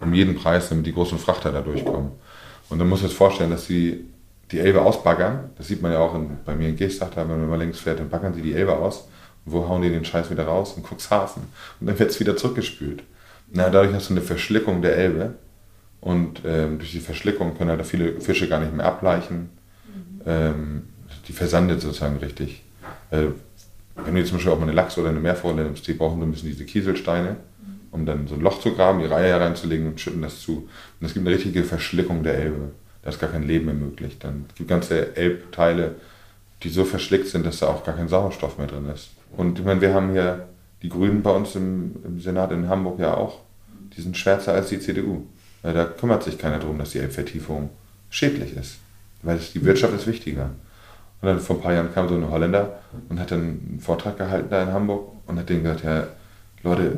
Um 0.01 0.13
jeden 0.13 0.36
Preis, 0.36 0.67
damit 0.67 0.86
die 0.86 0.94
großen 0.94 1.17
Frachter 1.17 1.53
da 1.53 1.62
durchkommen. 1.62 2.12
Und 2.70 2.79
dann 2.79 2.89
muss 2.89 3.00
man 3.00 3.10
sich 3.10 3.17
vorstellen, 3.17 3.50
dass 3.50 3.65
sie 3.65 4.10
die 4.51 4.60
Elbe 4.60 4.82
ausbaggern. 4.82 5.51
Das 5.58 5.70
sieht 5.70 5.82
man 5.82 5.94
ja 5.94 6.00
auch 6.00 6.13
in, 6.13 6.38
bei 6.44 6.53
mir 6.53 6.67
in 6.67 6.75
Geestach, 6.75 7.12
wenn 7.15 7.29
man 7.29 7.50
mal 7.50 7.58
längs 7.58 7.79
fährt, 7.79 8.00
dann 8.00 8.10
baggern 8.10 8.34
sie 8.34 8.41
die 8.41 8.53
Elbe 8.55 8.77
aus. 8.77 9.08
Und 9.46 9.53
wo 9.53 9.70
hauen 9.70 9.84
die 9.84 9.89
den 9.89 10.03
Scheiß 10.03 10.29
wieder 10.32 10.48
raus? 10.48 10.75
In 10.75 10.84
Cuxhaven. 10.84 11.44
Und 11.79 11.88
dann 11.88 11.98
wird 11.98 12.12
es 12.12 12.20
wieder 12.20 12.36
zurückgespült. 12.36 13.03
Na, 13.51 13.70
dadurch 13.70 13.94
hast 13.94 14.10
du 14.10 14.13
eine 14.15 14.22
Verschlickung 14.22 14.82
der 14.82 14.98
Elbe. 14.98 15.36
Und 16.05 16.43
ähm, 16.45 16.77
durch 16.77 16.91
die 16.91 17.00
Verschlickung 17.00 17.57
können 17.57 17.71
halt 17.71 17.83
viele 17.83 18.21
Fische 18.21 18.47
gar 18.47 18.59
nicht 18.59 18.71
mehr 18.75 18.85
ableichen. 18.85 19.50
Mhm. 19.88 20.21
Ähm, 20.27 20.83
die 21.27 21.33
versandet 21.33 21.81
sozusagen 21.81 22.17
richtig. 22.17 22.62
Äh, 23.09 23.29
wenn 23.95 24.13
du 24.13 24.19
jetzt 24.19 24.27
zum 24.27 24.38
Beispiel 24.38 24.53
auch 24.53 24.59
mal 24.59 24.67
eine 24.67 24.74
Lachs- 24.74 25.00
oder 25.00 25.09
eine 25.09 25.19
Meerforelle 25.19 25.63
nimmst, 25.63 25.88
die 25.88 25.93
brauchen 25.93 26.19
so 26.19 26.25
ein 26.27 26.31
bisschen 26.31 26.50
diese 26.50 26.63
Kieselsteine, 26.63 27.38
um 27.89 28.05
dann 28.05 28.27
so 28.27 28.35
ein 28.35 28.41
Loch 28.41 28.59
zu 28.59 28.75
graben, 28.75 29.00
die 29.00 29.07
Reihe 29.07 29.29
hereinzulegen 29.29 29.88
und 29.88 30.00
schütten 30.00 30.21
das 30.21 30.41
zu. 30.41 30.69
Und 31.00 31.07
es 31.07 31.15
gibt 31.15 31.25
eine 31.25 31.35
richtige 31.35 31.63
Verschlickung 31.63 32.21
der 32.21 32.38
Elbe. 32.38 32.69
Da 33.01 33.09
ist 33.09 33.19
gar 33.19 33.31
kein 33.31 33.41
Leben 33.41 33.65
mehr 33.65 33.74
möglich. 33.74 34.19
Dann 34.19 34.45
gibt 34.53 34.69
ganze 34.69 35.15
Elbteile, 35.15 35.95
die 36.62 36.69
so 36.69 36.85
verschlickt 36.85 37.29
sind, 37.29 37.47
dass 37.47 37.57
da 37.59 37.67
auch 37.67 37.83
gar 37.83 37.95
kein 37.95 38.09
Sauerstoff 38.09 38.59
mehr 38.59 38.67
drin 38.67 38.88
ist. 38.93 39.09
Und 39.35 39.57
ich 39.57 39.65
meine, 39.65 39.81
wir 39.81 39.95
haben 39.95 40.12
hier 40.12 40.47
die 40.83 40.89
Grünen 40.89 41.24
bei 41.24 41.31
uns 41.31 41.55
im, 41.55 41.95
im 42.05 42.19
Senat 42.19 42.51
in 42.51 42.69
Hamburg 42.69 43.00
ja 43.00 43.15
auch. 43.15 43.39
Die 43.97 44.01
sind 44.01 44.15
schwärzer 44.15 44.53
als 44.53 44.69
die 44.69 44.79
CDU. 44.79 45.24
Da 45.74 45.86
kümmert 45.86 46.24
sich 46.24 46.38
keiner 46.38 46.60
darum, 46.60 46.77
dass 46.77 46.91
die 46.91 47.00
Elbvertiefung 47.00 47.69
schädlich 48.10 48.55
ist. 48.55 48.77
Weil 49.24 49.39
die 49.53 49.65
Wirtschaft 49.65 49.93
ist 49.93 50.07
wichtiger. 50.07 50.51
Und 51.22 51.27
dann 51.27 51.39
vor 51.39 51.55
ein 51.55 51.62
paar 51.62 51.74
Jahren 51.74 51.93
kam 51.93 52.07
so 52.07 52.15
ein 52.15 52.29
Holländer 52.29 52.79
und 53.10 53.19
hat 53.19 53.31
dann 53.31 53.39
einen 53.39 53.79
Vortrag 53.81 54.17
gehalten 54.17 54.48
da 54.50 54.62
in 54.62 54.72
Hamburg 54.72 55.12
und 55.25 55.39
hat 55.39 55.50
denen 55.50 55.63
gesagt, 55.63 55.84
ja, 55.84 56.07
Leute, 56.63 56.98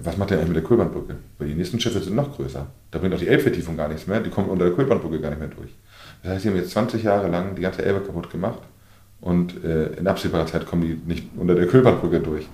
was 0.00 0.16
macht 0.16 0.30
ihr 0.30 0.36
eigentlich 0.36 0.48
mit 0.48 0.56
der 0.56 0.64
Kulbandbrücke? 0.64 1.16
Weil 1.38 1.48
die 1.48 1.54
nächsten 1.54 1.78
Schiffe 1.78 2.00
sind 2.00 2.16
noch 2.16 2.34
größer. 2.34 2.66
Da 2.90 2.98
bringt 2.98 3.14
auch 3.14 3.18
die 3.18 3.28
Elbvertiefung 3.28 3.76
gar 3.76 3.88
nichts 3.88 4.06
mehr, 4.06 4.20
die 4.20 4.30
kommen 4.30 4.48
unter 4.48 4.64
der 4.64 4.74
Kulbandbrücke 4.74 5.20
gar 5.20 5.30
nicht 5.30 5.38
mehr 5.38 5.48
durch. 5.48 5.70
Das 6.22 6.32
heißt, 6.32 6.44
die 6.44 6.48
haben 6.48 6.56
jetzt 6.56 6.70
20 6.70 7.02
Jahre 7.02 7.28
lang 7.28 7.54
die 7.54 7.62
ganze 7.62 7.84
Elbe 7.84 8.00
kaputt 8.00 8.30
gemacht 8.30 8.60
und 9.20 9.62
äh, 9.64 9.92
in 9.94 10.06
absehbarer 10.06 10.46
Zeit 10.46 10.66
kommen 10.66 10.82
die 10.82 11.00
nicht 11.06 11.28
unter 11.36 11.54
der 11.54 11.66
Kulbandbrücke 11.66 12.20
durch. 12.20 12.48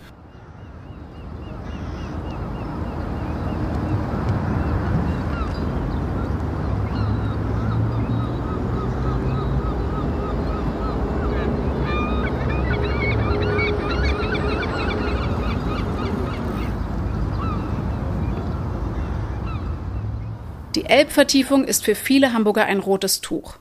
Elbvertiefung 20.84 21.64
ist 21.64 21.84
für 21.84 21.94
viele 21.94 22.32
Hamburger 22.32 22.66
ein 22.66 22.78
rotes 22.78 23.20
Tuch. 23.20 23.58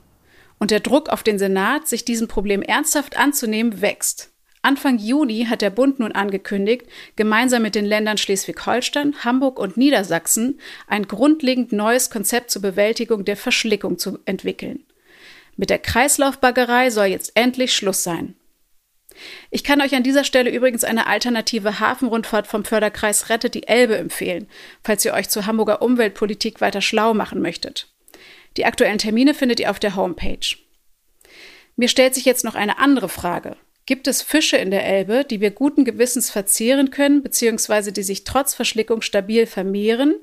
Und 0.58 0.70
der 0.70 0.80
Druck 0.80 1.08
auf 1.08 1.22
den 1.22 1.38
Senat, 1.38 1.88
sich 1.88 2.04
diesem 2.04 2.28
Problem 2.28 2.62
ernsthaft 2.62 3.16
anzunehmen, 3.16 3.80
wächst. 3.80 4.32
Anfang 4.60 4.98
Juni 4.98 5.46
hat 5.48 5.62
der 5.62 5.70
Bund 5.70 6.00
nun 6.00 6.12
angekündigt, 6.12 6.86
gemeinsam 7.16 7.62
mit 7.62 7.74
den 7.74 7.86
Ländern 7.86 8.18
Schleswig-Holstein, 8.18 9.24
Hamburg 9.24 9.58
und 9.58 9.76
Niedersachsen 9.76 10.60
ein 10.86 11.06
grundlegend 11.06 11.72
neues 11.72 12.10
Konzept 12.10 12.50
zur 12.50 12.62
Bewältigung 12.62 13.24
der 13.24 13.36
Verschlickung 13.36 13.98
zu 13.98 14.18
entwickeln. 14.24 14.84
Mit 15.56 15.70
der 15.70 15.78
Kreislaufbaggerei 15.78 16.90
soll 16.90 17.06
jetzt 17.06 17.32
endlich 17.34 17.74
Schluss 17.74 18.02
sein. 18.02 18.34
Ich 19.50 19.64
kann 19.64 19.80
euch 19.80 19.94
an 19.94 20.02
dieser 20.02 20.24
Stelle 20.24 20.50
übrigens 20.50 20.84
eine 20.84 21.06
alternative 21.06 21.80
Hafenrundfahrt 21.80 22.46
vom 22.46 22.64
Förderkreis 22.64 23.28
Rettet 23.28 23.54
die 23.54 23.66
Elbe 23.66 23.96
empfehlen, 23.96 24.48
falls 24.82 25.04
ihr 25.04 25.14
euch 25.14 25.28
zur 25.28 25.46
Hamburger 25.46 25.82
Umweltpolitik 25.82 26.60
weiter 26.60 26.80
schlau 26.80 27.14
machen 27.14 27.40
möchtet. 27.40 27.88
Die 28.56 28.64
aktuellen 28.64 28.98
Termine 28.98 29.34
findet 29.34 29.60
ihr 29.60 29.70
auf 29.70 29.78
der 29.78 29.96
Homepage. 29.96 30.56
Mir 31.76 31.88
stellt 31.88 32.14
sich 32.14 32.24
jetzt 32.24 32.44
noch 32.44 32.54
eine 32.54 32.78
andere 32.78 33.08
Frage. 33.08 33.56
Gibt 33.86 34.06
es 34.06 34.20
Fische 34.20 34.56
in 34.56 34.70
der 34.70 34.84
Elbe, 34.84 35.24
die 35.24 35.40
wir 35.40 35.50
guten 35.50 35.84
Gewissens 35.84 36.30
verzehren 36.30 36.90
können, 36.90 37.22
beziehungsweise 37.22 37.92
die 37.92 38.02
sich 38.02 38.24
trotz 38.24 38.52
Verschlickung 38.54 39.00
stabil 39.00 39.46
vermehren? 39.46 40.14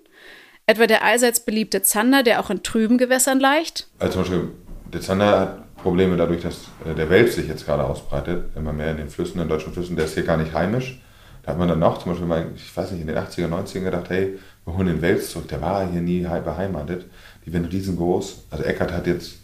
Etwa 0.67 0.85
der 0.85 1.03
allseits 1.03 1.39
beliebte 1.39 1.81
Zander, 1.81 2.23
der 2.23 2.39
auch 2.39 2.49
in 2.49 2.61
trüben 2.61 2.97
Gewässern 2.97 3.39
leicht? 3.39 3.87
Also 3.99 4.13
zum 4.13 4.21
Beispiel, 4.21 4.51
der 4.93 5.01
Zander 5.01 5.64
Probleme 5.85 6.17
dadurch, 6.17 6.41
dass 6.41 6.63
äh, 6.83 6.95
der 6.95 7.11
Wels 7.11 7.35
sich 7.35 7.47
jetzt 7.47 7.67
gerade 7.67 7.83
ausbreitet, 7.83 8.45
immer 8.55 8.73
mehr 8.73 8.89
in 8.89 8.97
den 8.97 9.09
Flüssen, 9.09 9.39
in 9.39 9.47
deutschen 9.47 9.71
Flüssen, 9.71 9.95
der 9.95 10.05
ist 10.05 10.15
hier 10.15 10.23
gar 10.23 10.35
nicht 10.35 10.51
heimisch. 10.51 10.99
Da 11.43 11.51
hat 11.51 11.59
man 11.59 11.67
dann 11.67 11.83
auch 11.83 11.99
zum 11.99 12.11
Beispiel 12.11 12.27
mal, 12.27 12.47
ich 12.55 12.75
weiß 12.75 12.91
nicht, 12.91 13.01
in 13.01 13.07
den 13.07 13.17
80er, 13.17 13.47
90er 13.47 13.81
gedacht, 13.81 14.09
hey, 14.09 14.39
wir 14.65 14.75
holen 14.75 14.87
den 14.87 15.03
Wels 15.03 15.29
zurück, 15.29 15.47
der 15.47 15.61
war 15.61 15.87
hier 15.87 16.01
nie 16.01 16.21
beheimatet. 16.21 17.05
Die 17.45 17.53
werden 17.53 17.65
riesengroß. 17.65 18.45
Also 18.49 18.63
Eckert 18.63 18.91
hat 18.91 19.05
jetzt, 19.05 19.35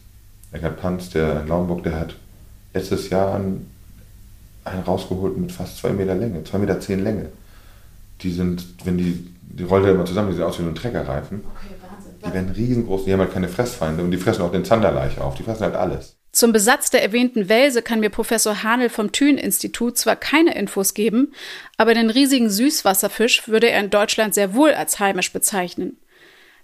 Eckert 0.51 0.81
Panz, 0.81 1.11
der 1.11 1.41
in 1.41 1.47
Lauenburg, 1.47 1.83
der 1.83 1.99
hat 1.99 2.15
letztes 2.73 3.11
Jahr 3.11 3.35
einen, 3.35 3.69
einen 4.63 4.81
rausgeholt 4.81 5.37
mit 5.37 5.51
fast 5.51 5.77
zwei 5.77 5.91
Meter 5.91 6.15
Länge, 6.15 6.43
zwei 6.43 6.57
Meter 6.57 6.79
zehn 6.79 7.03
Länge. 7.03 7.27
Die 8.21 8.31
sind, 8.31 8.65
wenn 8.83 8.97
die, 8.97 9.31
die 9.43 9.63
rollt 9.63 9.85
ja 9.85 9.91
immer 9.91 10.05
zusammen, 10.05 10.31
die 10.31 10.37
sehen 10.37 10.45
aus 10.45 10.57
wie 10.57 10.63
ein 10.63 10.73
Treckerreifen. 10.73 11.41
Okay, 11.55 11.75
Wahnsinn. 11.83 12.13
Die 12.25 12.33
werden 12.33 12.49
riesengroß, 12.49 13.05
die 13.05 13.13
haben 13.13 13.19
halt 13.19 13.33
keine 13.33 13.47
Fressfeinde 13.47 14.03
und 14.03 14.09
die 14.09 14.17
fressen 14.17 14.41
auch 14.41 14.51
den 14.51 14.65
Zanderleich 14.65 15.19
auf, 15.19 15.35
die 15.35 15.43
fressen 15.43 15.65
halt 15.65 15.75
alles. 15.75 16.15
Zum 16.31 16.53
Besatz 16.53 16.89
der 16.89 17.03
erwähnten 17.03 17.49
Welse 17.49 17.81
kann 17.81 17.99
mir 17.99 18.09
Professor 18.09 18.63
Hanel 18.63 18.89
vom 18.89 19.11
Thün-Institut 19.11 19.97
zwar 19.97 20.15
keine 20.15 20.55
Infos 20.55 20.93
geben, 20.93 21.33
aber 21.77 21.93
den 21.93 22.09
riesigen 22.09 22.49
Süßwasserfisch 22.49 23.47
würde 23.49 23.69
er 23.69 23.81
in 23.81 23.89
Deutschland 23.89 24.33
sehr 24.33 24.53
wohl 24.53 24.71
als 24.73 24.99
heimisch 24.99 25.33
bezeichnen. 25.33 25.97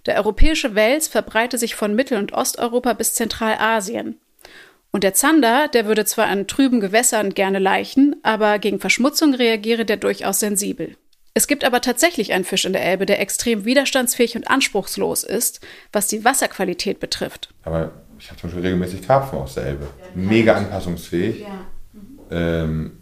Der 0.06 0.16
europäische 0.16 0.74
Wels 0.74 1.06
verbreite 1.06 1.58
sich 1.58 1.74
von 1.74 1.94
Mittel- 1.94 2.18
und 2.18 2.32
Osteuropa 2.32 2.94
bis 2.94 3.12
Zentralasien. 3.12 4.18
Und 4.90 5.04
der 5.04 5.12
Zander, 5.12 5.68
der 5.68 5.84
würde 5.84 6.06
zwar 6.06 6.32
in 6.32 6.46
trüben 6.46 6.80
Gewässern 6.80 7.34
gerne 7.34 7.58
laichen, 7.58 8.16
aber 8.22 8.58
gegen 8.58 8.80
Verschmutzung 8.80 9.34
reagiere 9.34 9.84
der 9.84 9.98
durchaus 9.98 10.40
sensibel. 10.40 10.96
Es 11.34 11.46
gibt 11.46 11.62
aber 11.62 11.82
tatsächlich 11.82 12.32
einen 12.32 12.44
Fisch 12.44 12.64
in 12.64 12.72
der 12.72 12.84
Elbe, 12.84 13.04
der 13.04 13.20
extrem 13.20 13.66
widerstandsfähig 13.66 14.34
und 14.34 14.48
anspruchslos 14.48 15.24
ist, 15.24 15.60
was 15.92 16.08
die 16.08 16.24
Wasserqualität 16.24 17.00
betrifft. 17.00 17.50
Aber 17.64 17.92
ich 18.18 18.28
habe 18.30 18.40
zum 18.40 18.50
Beispiel 18.50 18.64
regelmäßig 18.64 19.02
Karpfen 19.02 19.38
aus 19.38 19.54
der 19.54 19.66
Elbe. 19.66 19.86
Mega 20.14 20.54
anpassungsfähig. 20.54 21.40
Ja. 21.40 21.66
Mhm. 21.92 22.18
Ähm, 22.30 22.92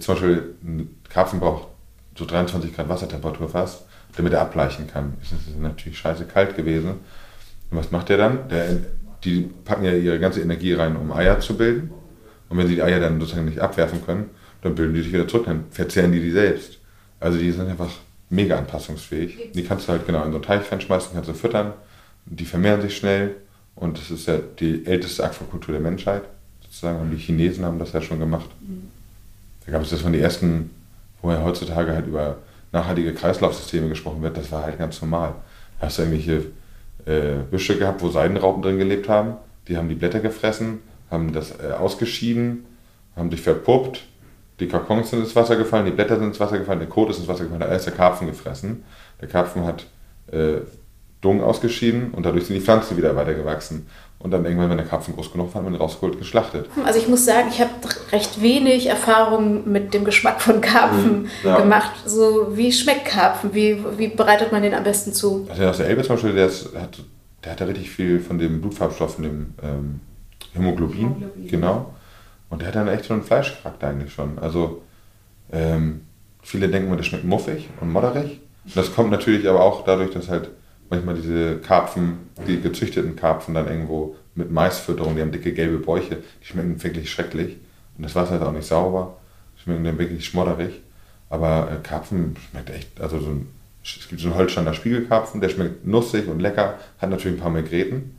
zum 0.00 0.14
Beispiel 0.14 0.54
ein 0.62 1.00
Karpfen 1.08 1.40
braucht 1.40 1.68
so 2.16 2.24
23 2.24 2.74
Grad 2.74 2.88
Wassertemperatur 2.88 3.48
fast. 3.48 3.84
damit 4.16 4.32
er 4.32 4.42
ableichen 4.42 4.86
kann. 4.86 5.14
Es 5.20 5.32
ist 5.32 5.58
natürlich 5.58 5.98
scheiße 5.98 6.26
kalt 6.26 6.56
gewesen. 6.56 6.90
Und 7.70 7.78
was 7.78 7.90
macht 7.90 8.08
der 8.08 8.16
dann? 8.16 8.48
Der, 8.48 8.76
die 9.24 9.50
packen 9.64 9.84
ja 9.84 9.92
ihre 9.92 10.20
ganze 10.20 10.40
Energie 10.40 10.72
rein, 10.74 10.96
um 10.96 11.10
Eier 11.12 11.40
zu 11.40 11.56
bilden. 11.56 11.90
Und 12.48 12.58
wenn 12.58 12.68
sie 12.68 12.76
die 12.76 12.82
Eier 12.82 13.00
dann 13.00 13.18
sozusagen 13.18 13.46
nicht 13.46 13.58
abwerfen 13.58 14.04
können, 14.04 14.30
dann 14.62 14.74
bilden 14.74 14.94
die 14.94 15.02
sich 15.02 15.12
wieder 15.12 15.26
zurück, 15.26 15.46
dann 15.46 15.64
verzehren 15.70 16.12
die 16.12 16.20
die 16.20 16.30
selbst. 16.30 16.78
Also 17.18 17.38
die 17.38 17.50
sind 17.50 17.68
einfach 17.68 17.90
mega 18.30 18.56
anpassungsfähig. 18.56 19.52
Die 19.52 19.64
kannst 19.64 19.88
du 19.88 19.92
halt 19.92 20.06
genau 20.06 20.22
in 20.24 20.30
so 20.30 20.36
einen 20.36 20.44
Teich 20.44 20.70
reinschmeißen, 20.70 21.10
kannst 21.14 21.28
du 21.28 21.34
füttern. 21.34 21.72
Die 22.26 22.44
vermehren 22.44 22.80
sich 22.80 22.96
schnell. 22.96 23.36
Und 23.76 23.98
das 23.98 24.10
ist 24.10 24.26
ja 24.26 24.38
die 24.38 24.86
älteste 24.86 25.24
Aquakultur 25.24 25.72
der 25.72 25.82
Menschheit. 25.82 26.22
Sozusagen 26.62 26.98
haben 26.98 27.10
die 27.10 27.16
Chinesen 27.16 27.64
haben 27.64 27.78
das 27.78 27.92
ja 27.92 28.00
schon 28.00 28.18
gemacht. 28.18 28.48
Da 29.66 29.72
gab 29.72 29.82
es 29.82 29.90
das 29.90 30.02
von 30.02 30.12
den 30.12 30.22
ersten, 30.22 30.70
wo 31.22 31.30
ja 31.30 31.42
heutzutage 31.42 31.92
halt 31.92 32.06
über 32.06 32.36
nachhaltige 32.72 33.14
Kreislaufsysteme 33.14 33.88
gesprochen 33.88 34.22
wird. 34.22 34.36
Das 34.36 34.52
war 34.52 34.64
halt 34.64 34.78
ganz 34.78 35.00
normal. 35.00 35.34
Da 35.80 35.86
hast 35.86 35.98
du 35.98 36.02
irgendwelche 36.02 36.46
äh, 37.06 37.42
Büsche 37.50 37.78
gehabt, 37.78 38.02
wo 38.02 38.08
Seidenraupen 38.08 38.62
drin 38.62 38.78
gelebt 38.78 39.08
haben. 39.08 39.34
Die 39.68 39.76
haben 39.76 39.88
die 39.88 39.94
Blätter 39.94 40.20
gefressen, 40.20 40.80
haben 41.10 41.32
das 41.32 41.52
äh, 41.52 41.72
ausgeschieden, 41.72 42.66
haben 43.16 43.30
sich 43.30 43.40
verpuppt. 43.40 44.04
Die 44.60 44.68
Kokons 44.68 45.10
sind 45.10 45.20
ins 45.20 45.34
Wasser 45.34 45.56
gefallen, 45.56 45.86
die 45.86 45.90
Blätter 45.90 46.16
sind 46.16 46.28
ins 46.28 46.40
Wasser 46.40 46.58
gefallen, 46.58 46.78
der 46.78 46.88
Kot 46.88 47.10
ist 47.10 47.18
ins 47.18 47.26
Wasser 47.26 47.44
gefallen, 47.44 47.60
da 47.60 47.66
ist 47.66 47.86
der 47.86 47.94
Karpfen 47.94 48.28
gefressen. 48.28 48.84
Der 49.20 49.28
Karpfen 49.28 49.64
hat 49.64 49.86
äh, 50.30 50.60
Dung 51.24 51.42
ausgeschieden 51.42 52.10
und 52.12 52.24
dadurch 52.26 52.46
sind 52.46 52.56
die 52.56 52.60
Pflanzen 52.60 52.96
wieder 52.96 53.16
weitergewachsen. 53.16 53.86
Und 54.18 54.30
dann 54.30 54.44
irgendwann, 54.44 54.70
wenn 54.70 54.78
der 54.78 54.86
Karpfen 54.86 55.14
groß 55.14 55.32
genug 55.32 55.54
war, 55.54 55.62
haben 55.62 55.70
wir 55.70 55.76
ihn 55.76 55.80
rausgeholt, 55.80 56.18
geschlachtet. 56.18 56.66
Also 56.84 56.98
ich 56.98 57.08
muss 57.08 57.26
sagen, 57.26 57.48
ich 57.50 57.60
habe 57.60 57.72
recht 58.10 58.40
wenig 58.40 58.86
Erfahrung 58.86 59.70
mit 59.70 59.92
dem 59.92 60.04
Geschmack 60.04 60.40
von 60.40 60.60
Karpfen 60.60 61.22
mhm, 61.22 61.28
ja. 61.42 61.60
gemacht. 61.60 61.92
So, 62.06 62.56
wie 62.56 62.72
schmeckt 62.72 63.04
Karpfen? 63.06 63.52
Wie, 63.52 63.78
wie 63.98 64.08
bereitet 64.08 64.50
man 64.50 64.62
den 64.62 64.72
am 64.72 64.84
besten 64.84 65.12
zu? 65.12 65.46
Also 65.50 65.64
aus 65.64 65.76
der 65.76 65.88
Elbe 65.88 66.02
zum 66.02 66.14
Beispiel, 66.14 66.32
der, 66.32 66.46
ist, 66.46 66.74
hat, 66.74 67.00
der 67.44 67.52
hat 67.52 67.60
ja 67.60 67.66
richtig 67.66 67.90
viel 67.90 68.20
von 68.20 68.38
dem 68.38 68.60
Blutfarbstoff, 68.62 69.16
von 69.16 69.24
dem 69.24 69.54
ähm, 69.62 70.00
Hämoglobin, 70.54 71.00
Hämoglobin, 71.00 71.48
genau. 71.48 71.94
Und 72.48 72.60
der 72.60 72.68
hat 72.68 72.76
dann 72.76 72.88
echt 72.88 73.04
so 73.04 73.14
einen 73.14 73.24
Fleischcharakter 73.24 73.88
eigentlich 73.88 74.12
schon. 74.12 74.38
Also 74.38 74.82
ähm, 75.52 76.02
viele 76.42 76.68
denken 76.68 76.88
immer, 76.88 76.96
das 76.96 77.06
schmeckt 77.06 77.24
muffig 77.24 77.68
und 77.80 77.92
modderig. 77.92 78.40
Das 78.74 78.94
kommt 78.94 79.10
natürlich 79.10 79.46
aber 79.48 79.60
auch 79.60 79.84
dadurch, 79.84 80.12
dass 80.12 80.28
halt 80.28 80.48
manchmal 80.90 81.14
diese 81.14 81.56
Karpfen, 81.58 82.30
die 82.46 82.60
gezüchteten 82.60 83.16
Karpfen 83.16 83.54
dann 83.54 83.68
irgendwo 83.68 84.16
mit 84.34 84.50
Maisfütterung, 84.50 85.14
die 85.14 85.22
haben 85.22 85.32
dicke 85.32 85.52
gelbe 85.52 85.78
Bäuche, 85.78 86.18
die 86.42 86.46
schmecken 86.46 86.82
wirklich 86.82 87.10
schrecklich. 87.10 87.56
Und 87.96 88.04
das 88.04 88.14
Wasser 88.14 88.36
ist 88.36 88.42
auch 88.42 88.52
nicht 88.52 88.66
sauber, 88.66 89.18
schmecken 89.62 89.84
dann 89.84 89.98
wirklich 89.98 90.24
schmodderig. 90.24 90.82
Aber 91.30 91.68
äh, 91.70 91.86
Karpfen 91.86 92.36
schmeckt 92.50 92.70
echt, 92.70 93.00
also 93.00 93.18
so 93.18 93.28
ein, 93.30 93.48
es 93.82 94.08
gibt 94.08 94.20
so 94.20 94.28
einen 94.28 94.36
Holsteiner 94.36 94.74
Spiegelkarpfen, 94.74 95.40
der 95.40 95.48
schmeckt 95.48 95.86
nussig 95.86 96.28
und 96.28 96.40
lecker, 96.40 96.78
hat 96.98 97.10
natürlich 97.10 97.38
ein 97.38 97.42
paar 97.42 97.50
Megreten, 97.50 98.16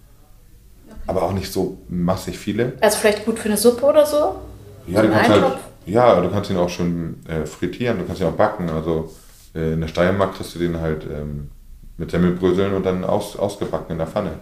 aber 1.07 1.24
auch 1.24 1.34
nicht 1.34 1.51
so 1.51 1.77
massig 1.88 2.38
viele. 2.38 2.74
Also 2.81 2.98
vielleicht 2.98 3.25
gut 3.25 3.39
für 3.39 3.50
eine 3.50 3.57
Suppe 3.57 3.86
oder 3.86 4.05
so? 4.05 4.36
Ja, 4.88 5.01
du 5.01 5.10
kannst, 5.10 5.29
halt, 5.29 5.57
ja 5.86 6.22
du 6.22 6.29
kannst 6.29 6.50
ihn 6.50 6.57
auch 6.57 6.69
schon 6.69 7.15
äh, 7.27 7.45
frittieren, 7.45 8.00
du 8.00 8.05
kannst 8.05 8.22
ihn 8.22 8.27
auch 8.27 8.34
backen. 8.34 8.69
Also 8.69 9.13
äh, 9.55 9.74
in 9.74 9.81
der 9.81 9.88
Steiermark 9.88 10.36
kriegst 10.36 10.55
du 10.55 10.60
den 10.60 10.79
halt 10.79 11.03
ähm, 11.05 11.50
mit 11.98 12.12
Semmelbröseln 12.12 12.74
und 12.74 12.86
dann 12.86 13.04
aus, 13.04 13.36
ausgebacken 13.36 13.94
in 13.94 13.98
der 13.98 14.08
Pfanne. 14.08 14.40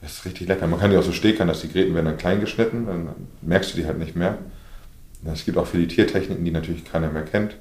Das 0.00 0.12
ist 0.12 0.24
richtig 0.24 0.48
lecker. 0.48 0.66
Man 0.66 0.80
kann 0.80 0.90
die 0.90 0.96
auch 0.96 1.02
so 1.02 1.12
stekern, 1.12 1.48
dass 1.48 1.60
die 1.60 1.70
Gräten 1.70 1.94
werden 1.94 2.06
dann 2.06 2.18
klein 2.18 2.40
geschnitten, 2.40 2.86
dann 2.86 3.08
merkst 3.40 3.72
du 3.72 3.76
die 3.76 3.86
halt 3.86 3.98
nicht 3.98 4.16
mehr. 4.16 4.38
Es 5.24 5.44
gibt 5.44 5.56
auch 5.56 5.66
Filetiertechniken, 5.66 6.44
die 6.44 6.50
natürlich 6.50 6.84
keiner 6.84 7.10
mehr 7.10 7.24
kennt, 7.24 7.56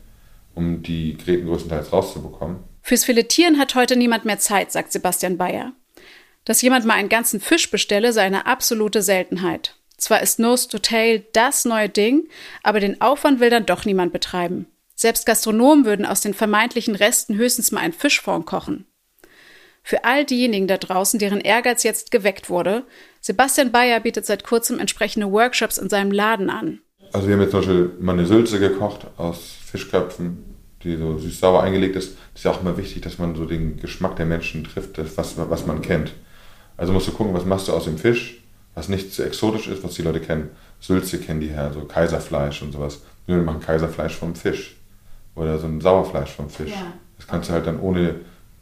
um 0.55 0.81
die 0.81 1.17
Gräten 1.17 1.45
größtenteils 1.45 1.93
rauszubekommen. 1.93 2.57
Fürs 2.81 3.03
Filetieren 3.03 3.59
hat 3.59 3.75
heute 3.75 3.95
niemand 3.95 4.25
mehr 4.25 4.39
Zeit, 4.39 4.71
sagt 4.71 4.91
Sebastian 4.91 5.37
Bayer. 5.37 5.73
Dass 6.45 6.63
jemand 6.63 6.85
mal 6.85 6.95
einen 6.95 7.09
ganzen 7.09 7.39
Fisch 7.39 7.69
bestelle, 7.69 8.13
sei 8.13 8.23
eine 8.23 8.47
absolute 8.47 9.03
Seltenheit. 9.03 9.75
Zwar 9.97 10.23
ist 10.23 10.39
Nose 10.39 10.67
to 10.67 10.79
Tail 10.79 11.23
das 11.33 11.63
neue 11.63 11.87
Ding, 11.89 12.27
aber 12.63 12.79
den 12.79 12.99
Aufwand 13.01 13.39
will 13.39 13.51
dann 13.51 13.67
doch 13.67 13.85
niemand 13.85 14.11
betreiben. 14.11 14.65
Selbst 14.95 15.27
Gastronomen 15.27 15.85
würden 15.85 16.07
aus 16.07 16.21
den 16.21 16.33
vermeintlichen 16.33 16.95
Resten 16.95 17.35
höchstens 17.35 17.71
mal 17.71 17.81
einen 17.81 17.93
Fischfond 17.93 18.47
kochen. 18.47 18.85
Für 19.83 20.03
all 20.03 20.25
diejenigen 20.25 20.67
da 20.67 20.77
draußen, 20.77 21.19
deren 21.19 21.41
Ehrgeiz 21.41 21.83
jetzt 21.83 22.11
geweckt 22.11 22.49
wurde, 22.49 22.83
Sebastian 23.19 23.71
Bayer 23.71 23.99
bietet 23.99 24.25
seit 24.25 24.43
kurzem 24.43 24.79
entsprechende 24.79 25.31
Workshops 25.31 25.77
in 25.77 25.89
seinem 25.89 26.11
Laden 26.11 26.49
an. 26.49 26.79
Also 27.13 27.27
wir 27.27 27.35
haben 27.35 27.41
jetzt 27.41 27.51
zum 27.51 27.59
Beispiel 27.61 27.91
mal 27.99 28.13
eine 28.13 28.25
Sülze 28.25 28.59
gekocht 28.59 29.07
aus 29.17 29.55
Fischköpfen, 29.65 30.55
die 30.83 30.95
so 30.95 31.17
süß-sauer 31.17 31.63
eingelegt 31.63 31.95
ist. 31.95 32.15
Das 32.33 32.41
ist 32.41 32.43
ja 32.45 32.51
auch 32.51 32.61
immer 32.61 32.77
wichtig, 32.77 33.01
dass 33.01 33.17
man 33.17 33.35
so 33.35 33.45
den 33.45 33.77
Geschmack 33.77 34.15
der 34.15 34.25
Menschen 34.25 34.63
trifft, 34.63 34.97
das, 34.97 35.17
was, 35.17 35.35
was 35.37 35.65
man 35.65 35.81
kennt. 35.81 36.13
Also 36.77 36.93
musst 36.93 37.07
du 37.07 37.11
gucken, 37.11 37.33
was 37.33 37.45
machst 37.45 37.67
du 37.67 37.73
aus 37.73 37.83
dem 37.85 37.97
Fisch, 37.97 38.41
was 38.75 38.87
nicht 38.87 39.13
zu 39.13 39.23
exotisch 39.23 39.67
ist, 39.67 39.83
was 39.83 39.95
die 39.95 40.01
Leute 40.03 40.21
kennen. 40.21 40.51
Sülze 40.79 41.19
kennen 41.19 41.41
die 41.41 41.49
her, 41.49 41.71
so 41.73 41.81
Kaiserfleisch 41.81 42.61
und 42.61 42.71
sowas. 42.71 43.01
Wir 43.27 43.35
machen 43.37 43.59
Kaiserfleisch 43.59 44.15
vom 44.15 44.35
Fisch 44.35 44.77
oder 45.35 45.59
so 45.59 45.67
ein 45.67 45.81
Sauerfleisch 45.81 46.31
vom 46.31 46.49
Fisch. 46.49 46.71
Ja. 46.71 46.93
Das 47.17 47.27
kannst 47.27 47.49
du 47.49 47.53
halt 47.53 47.67
dann 47.67 47.79
ohne 47.79 48.15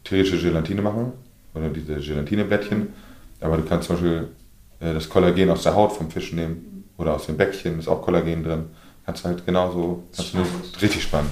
tierische 0.09 0.37
Gelatine 0.37 0.81
machen 0.81 1.13
oder 1.53 1.69
diese 1.69 1.95
Gelatineblättchen. 1.95 2.87
Aber 3.41 3.57
du 3.57 3.63
kannst 3.63 3.87
zum 3.87 3.95
Beispiel 3.95 4.27
äh, 4.79 4.93
das 4.93 5.07
Kollagen 5.07 5.49
aus 5.49 5.63
der 5.63 5.75
Haut 5.75 5.93
vom 5.93 6.09
Fisch 6.09 6.33
nehmen 6.33 6.83
oder 6.97 7.15
aus 7.15 7.27
dem 7.27 7.37
Bäckchen, 7.37 7.79
ist 7.79 7.87
auch 7.87 8.01
Kollagen 8.01 8.43
drin. 8.43 8.65
Kannst 9.05 9.25
halt 9.25 9.45
genauso, 9.45 10.03
kannst 10.15 10.31
spannend. 10.31 10.49
du 10.75 10.79
richtig 10.81 11.03
spannend. 11.03 11.31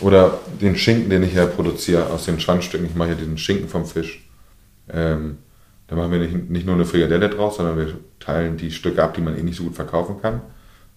Oder 0.00 0.38
den 0.60 0.76
Schinken, 0.76 1.08
den 1.08 1.22
ich 1.22 1.34
ja 1.34 1.46
produziere 1.46 2.06
aus 2.10 2.26
den 2.26 2.38
Schwanzstücken. 2.38 2.86
Ich 2.86 2.94
mache 2.94 3.10
ja 3.10 3.14
diesen 3.14 3.38
Schinken 3.38 3.68
vom 3.68 3.86
Fisch. 3.86 4.28
Ähm, 4.92 5.38
da 5.86 5.96
machen 5.96 6.12
wir 6.12 6.18
nicht, 6.18 6.50
nicht 6.50 6.66
nur 6.66 6.74
eine 6.74 6.84
Frikadelle 6.84 7.30
draus, 7.30 7.56
sondern 7.56 7.78
wir 7.78 7.94
teilen 8.20 8.56
die 8.56 8.70
Stücke 8.70 9.02
ab, 9.02 9.14
die 9.14 9.22
man 9.22 9.38
eh 9.38 9.42
nicht 9.42 9.56
so 9.56 9.64
gut 9.64 9.74
verkaufen 9.74 10.20
kann. 10.20 10.42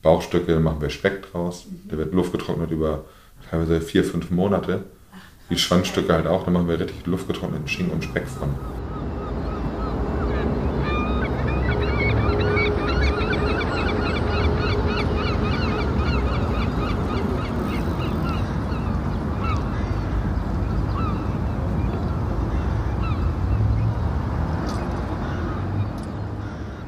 Bauchstücke, 0.01 0.59
machen 0.59 0.81
wir 0.81 0.89
Speck 0.89 1.31
draus. 1.31 1.65
Der 1.89 1.97
wird 1.97 2.13
luftgetrocknet 2.13 2.71
über 2.71 3.05
teilweise 3.49 3.79
vier, 3.79 4.03
fünf 4.03 4.29
Monate. 4.29 4.83
Die 5.49 5.57
Schwanzstücke 5.57 6.13
halt 6.13 6.27
auch, 6.27 6.43
da 6.43 6.51
machen 6.51 6.67
wir 6.67 6.79
richtig 6.79 7.05
luftgetrockneten 7.05 7.67
Schinken 7.67 7.93
und 7.93 8.03
Speck 8.03 8.27
von. 8.27 8.53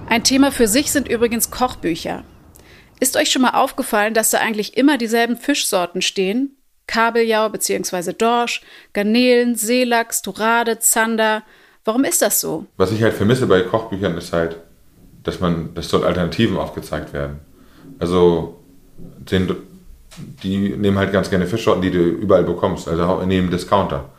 Ein 0.09 0.23
Thema 0.23 0.51
für 0.51 0.67
sich 0.67 0.91
sind 0.91 1.07
übrigens 1.07 1.49
Kochbücher. 1.49 2.25
Ist 2.99 3.15
euch 3.15 3.31
schon 3.31 3.43
mal 3.43 3.51
aufgefallen, 3.51 4.13
dass 4.13 4.31
da 4.31 4.39
eigentlich 4.39 4.75
immer 4.75 4.97
dieselben 4.97 5.37
Fischsorten 5.37 6.01
stehen? 6.01 6.58
Kabeljau 6.89 7.49
bzw. 7.49 8.13
Dorsch, 8.13 8.61
Garnelen, 8.93 9.55
Seelachs, 9.55 10.23
Dorade, 10.23 10.79
Zander. 10.79 11.43
Warum 11.85 12.03
ist 12.03 12.21
das 12.21 12.39
so? 12.39 12.65
Was 12.77 12.91
ich 12.91 13.03
halt 13.03 13.13
vermisse 13.13 13.45
bei 13.45 13.61
Kochbüchern 13.61 14.17
ist 14.17 14.33
halt, 14.33 14.57
dass 15.23 15.39
man, 15.39 15.73
dass 15.75 15.89
dort 15.89 16.03
Alternativen 16.03 16.57
aufgezeigt 16.57 17.13
werden. 17.13 17.39
Also 17.99 18.59
den, 18.97 19.55
die 20.41 20.69
nehmen 20.69 20.97
halt 20.97 21.11
ganz 21.11 21.29
gerne 21.29 21.45
Fischsorten, 21.45 21.83
die 21.83 21.91
du 21.91 21.99
überall 21.99 22.43
bekommst, 22.43 22.87
also 22.87 23.21
dem 23.23 23.51
Discounter. 23.51 24.09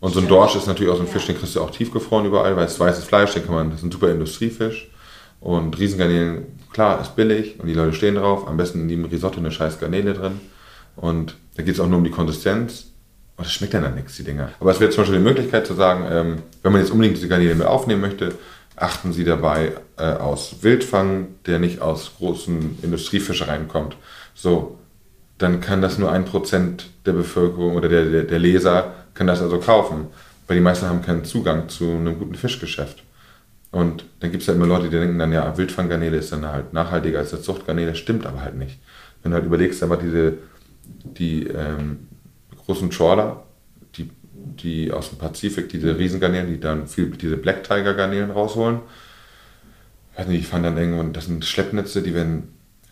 Und 0.00 0.12
so 0.12 0.20
ein 0.20 0.28
Dorsch 0.28 0.56
ist 0.56 0.66
natürlich 0.66 0.92
auch 0.92 0.96
so 0.96 1.02
ein 1.02 1.08
Fisch, 1.08 1.26
den 1.26 1.38
kriegst 1.38 1.54
du 1.54 1.60
auch 1.60 1.70
tiefgefroren 1.70 2.26
überall, 2.26 2.56
weil 2.56 2.66
es 2.66 2.78
weißes 2.78 3.04
Fleisch, 3.04 3.34
den 3.34 3.44
kann 3.44 3.54
man, 3.54 3.70
das 3.70 3.80
ist 3.80 3.86
ein 3.86 3.92
super 3.92 4.10
Industriefisch. 4.10 4.90
Und 5.40 5.78
Riesengarnelen, 5.78 6.46
klar, 6.72 7.00
ist 7.00 7.14
billig 7.14 7.60
und 7.60 7.68
die 7.68 7.74
Leute 7.74 7.92
stehen 7.92 8.16
drauf. 8.16 8.48
Am 8.48 8.56
besten 8.56 8.82
in 8.82 8.88
dem 8.88 9.04
Risotto 9.04 9.38
eine 9.38 9.52
scheiß 9.52 9.78
Garnele 9.78 10.14
drin. 10.14 10.40
Und 10.96 11.36
da 11.58 11.64
geht 11.64 11.74
es 11.74 11.80
auch 11.80 11.88
nur 11.88 11.98
um 11.98 12.04
die 12.04 12.10
Konsistenz. 12.10 12.86
Und 13.36 13.44
das 13.44 13.52
schmeckt 13.52 13.74
dann 13.74 13.84
an 13.84 13.96
nichts, 13.96 14.16
die 14.16 14.22
Dinger. 14.22 14.52
Aber 14.60 14.70
es 14.70 14.78
wäre 14.80 14.90
zum 14.90 15.02
Beispiel 15.02 15.18
die 15.18 15.24
Möglichkeit 15.24 15.66
zu 15.66 15.74
sagen, 15.74 16.06
ähm, 16.10 16.42
wenn 16.62 16.72
man 16.72 16.80
jetzt 16.80 16.92
unbedingt 16.92 17.16
diese 17.16 17.28
Garnele 17.28 17.54
mit 17.56 17.66
aufnehmen 17.66 18.00
möchte, 18.00 18.34
achten 18.76 19.12
Sie 19.12 19.24
dabei 19.24 19.72
äh, 19.96 20.04
aus 20.04 20.56
Wildfang, 20.62 21.26
der 21.46 21.58
nicht 21.58 21.80
aus 21.80 22.12
großen 22.16 22.78
Industriefischereien 22.82 23.66
kommt. 23.66 23.96
So, 24.34 24.78
dann 25.38 25.60
kann 25.60 25.82
das 25.82 25.98
nur 25.98 26.12
ein 26.12 26.24
Prozent 26.24 26.90
der 27.06 27.12
Bevölkerung 27.12 27.74
oder 27.74 27.88
der, 27.88 28.04
der, 28.04 28.22
der 28.22 28.38
Leser 28.38 28.92
kann 29.14 29.26
das 29.26 29.42
also 29.42 29.58
kaufen. 29.58 30.06
Weil 30.46 30.58
die 30.58 30.62
meisten 30.62 30.86
haben 30.86 31.02
keinen 31.02 31.24
Zugang 31.24 31.68
zu 31.68 31.90
einem 31.90 32.20
guten 32.20 32.36
Fischgeschäft. 32.36 33.02
Und 33.72 34.04
dann 34.20 34.30
gibt 34.30 34.42
es 34.42 34.46
ja 34.46 34.54
immer 34.54 34.66
Leute, 34.66 34.84
die 34.84 34.96
denken 34.96 35.18
dann, 35.18 35.32
ja, 35.32 35.58
Wildfanggarnele 35.58 36.18
ist 36.18 36.30
dann 36.30 36.46
halt 36.46 36.72
nachhaltiger 36.72 37.18
als 37.18 37.30
das 37.30 37.42
Zuchtgarnele. 37.42 37.96
Stimmt 37.96 38.26
aber 38.26 38.42
halt 38.42 38.56
nicht. 38.56 38.78
Wenn 39.22 39.32
du 39.32 39.36
halt 39.36 39.46
überlegst, 39.46 39.82
aber 39.82 39.96
diese 39.96 40.34
die 41.04 41.46
ähm, 41.46 42.08
großen 42.64 42.90
Trawler, 42.90 43.44
die, 43.96 44.10
die 44.32 44.92
aus 44.92 45.10
dem 45.10 45.18
Pazifik, 45.18 45.68
diese 45.68 45.98
Riesengarnelen, 45.98 46.48
die 46.48 46.60
dann 46.60 46.86
viel 46.86 47.10
diese 47.10 47.36
Black 47.36 47.64
Tiger 47.64 47.94
Garnelen 47.94 48.30
rausholen. 48.30 48.80
Ich 50.12 50.18
weiß 50.18 50.28
nicht, 50.28 50.40
ich 50.40 50.46
fand 50.46 50.64
dann 50.64 50.76
irgendwann, 50.76 51.12
das 51.12 51.26
sind 51.26 51.44
Schleppnetze, 51.44 52.02
die 52.02 52.14
werden 52.14 52.48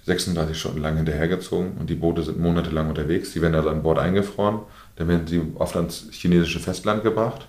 36 0.06 0.58
Stunden 0.58 0.80
lang 0.80 0.96
hinterhergezogen 0.96 1.72
und 1.78 1.90
die 1.90 1.96
Boote 1.96 2.22
sind 2.22 2.38
monatelang 2.38 2.88
unterwegs. 2.88 3.32
Die 3.32 3.42
werden 3.42 3.56
also 3.56 3.70
an 3.70 3.82
Bord 3.82 3.98
eingefroren. 3.98 4.60
Dann 4.94 5.08
werden 5.08 5.26
sie 5.26 5.42
oft 5.56 5.74
ans 5.74 6.06
chinesische 6.12 6.60
Festland 6.60 7.02
gebracht. 7.02 7.48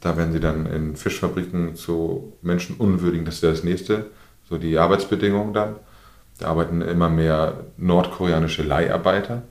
Da 0.00 0.16
werden 0.16 0.32
sie 0.32 0.40
dann 0.40 0.66
in 0.66 0.96
Fischfabriken 0.96 1.74
zu 1.74 2.34
Menschen 2.42 2.76
unwürdigen, 2.76 3.24
das 3.24 3.36
ist 3.36 3.42
ja 3.42 3.50
das 3.50 3.64
nächste, 3.64 4.06
so 4.48 4.56
die 4.58 4.78
Arbeitsbedingungen 4.78 5.52
dann. 5.52 5.76
Da 6.38 6.48
arbeiten 6.48 6.80
immer 6.80 7.08
mehr 7.08 7.64
nordkoreanische 7.76 8.62
Leiharbeiter. 8.62 9.42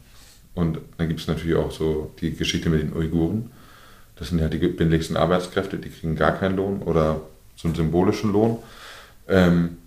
Und 0.55 0.79
dann 0.97 1.07
gibt 1.07 1.19
es 1.19 1.27
natürlich 1.27 1.57
auch 1.57 1.71
so 1.71 2.11
die 2.21 2.35
Geschichte 2.35 2.69
mit 2.69 2.81
den 2.81 2.93
Uiguren. 2.93 3.51
Das 4.15 4.29
sind 4.29 4.39
ja 4.39 4.47
die 4.47 4.59
billigsten 4.59 5.17
Arbeitskräfte, 5.17 5.77
die 5.77 5.89
kriegen 5.89 6.15
gar 6.15 6.33
keinen 6.33 6.55
Lohn 6.55 6.81
oder 6.83 7.21
so 7.55 7.67
einen 7.67 7.75
symbolischen 7.75 8.31
Lohn. 8.31 8.57
Ähm, 9.27 9.77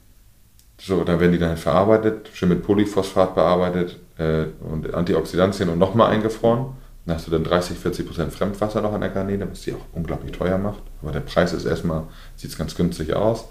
so, 0.79 1.05
dann 1.05 1.21
werden 1.21 1.33
die 1.33 1.39
dann 1.39 1.51
halt 1.51 1.59
verarbeitet, 1.59 2.31
schön 2.35 2.49
mit 2.49 2.63
Polyphosphat 2.63 3.35
bearbeitet 3.35 3.99
äh, 4.19 4.45
und 4.61 4.93
Antioxidantien 4.93 5.69
und 5.69 5.79
nochmal 5.79 6.11
eingefroren. 6.11 6.75
Dann 7.07 7.17
hast 7.17 7.29
du 7.29 7.31
dann 7.31 7.45
30, 7.45 7.79
40 7.79 8.07
Prozent 8.07 8.33
Fremdwasser 8.33 8.83
noch 8.83 8.93
an 8.93 9.01
der 9.01 9.11
Garnele, 9.11 9.49
was 9.49 9.63
die 9.63 9.73
auch 9.73 9.87
unglaublich 9.93 10.33
teuer 10.33 10.59
macht. 10.59 10.83
Aber 11.01 11.13
der 11.13 11.21
Preis 11.21 11.53
ist 11.53 11.65
erstmal, 11.65 12.03
sieht 12.35 12.57
ganz 12.59 12.75
günstig 12.75 13.15
aus. 13.15 13.47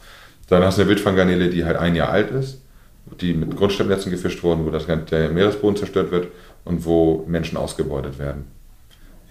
Dann 0.50 0.64
hast 0.64 0.78
du 0.78 0.82
eine 0.82 0.90
Wildfanggarnele, 0.90 1.50
die 1.50 1.66
halt 1.66 1.78
ein 1.78 1.96
Jahr 1.96 2.10
alt 2.10 2.32
ist, 2.32 2.60
die 3.22 3.34
mit 3.34 3.56
Grundsteinnetzen 3.56 4.12
gefischt 4.12 4.44
wurden, 4.44 4.66
wo 4.66 4.72
das 4.72 4.88
ganze, 4.88 5.06
der 5.06 5.30
Meeresboden 5.30 5.78
zerstört 5.78 6.12
wird 6.12 6.28
und 6.66 6.86
wo 6.86 7.24
Menschen 7.28 7.58
ausgebeutet 7.58 8.20
werden. 8.20 8.48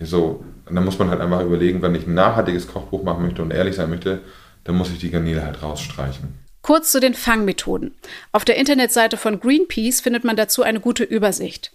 So, 0.00 0.44
und 0.66 0.74
dann 0.74 0.84
muss 0.84 0.98
man 0.98 1.10
halt 1.10 1.20
einfach 1.20 1.42
überlegen, 1.42 1.82
wenn 1.82 1.94
ich 1.94 2.06
ein 2.06 2.14
nachhaltiges 2.14 2.68
Kochbuch 2.68 3.02
machen 3.02 3.22
möchte 3.22 3.42
und 3.42 3.52
ehrlich 3.52 3.76
sein 3.76 3.90
möchte, 3.90 4.20
dann 4.64 4.76
muss 4.76 4.90
ich 4.90 4.98
die 4.98 5.10
Garnele 5.10 5.44
halt 5.44 5.62
rausstreichen. 5.62 6.38
Kurz 6.62 6.90
zu 6.90 7.00
den 7.00 7.14
Fangmethoden. 7.14 7.94
Auf 8.32 8.44
der 8.44 8.56
Internetseite 8.56 9.18
von 9.18 9.38
Greenpeace 9.38 10.00
findet 10.00 10.24
man 10.24 10.36
dazu 10.36 10.62
eine 10.62 10.80
gute 10.80 11.04
Übersicht. 11.04 11.72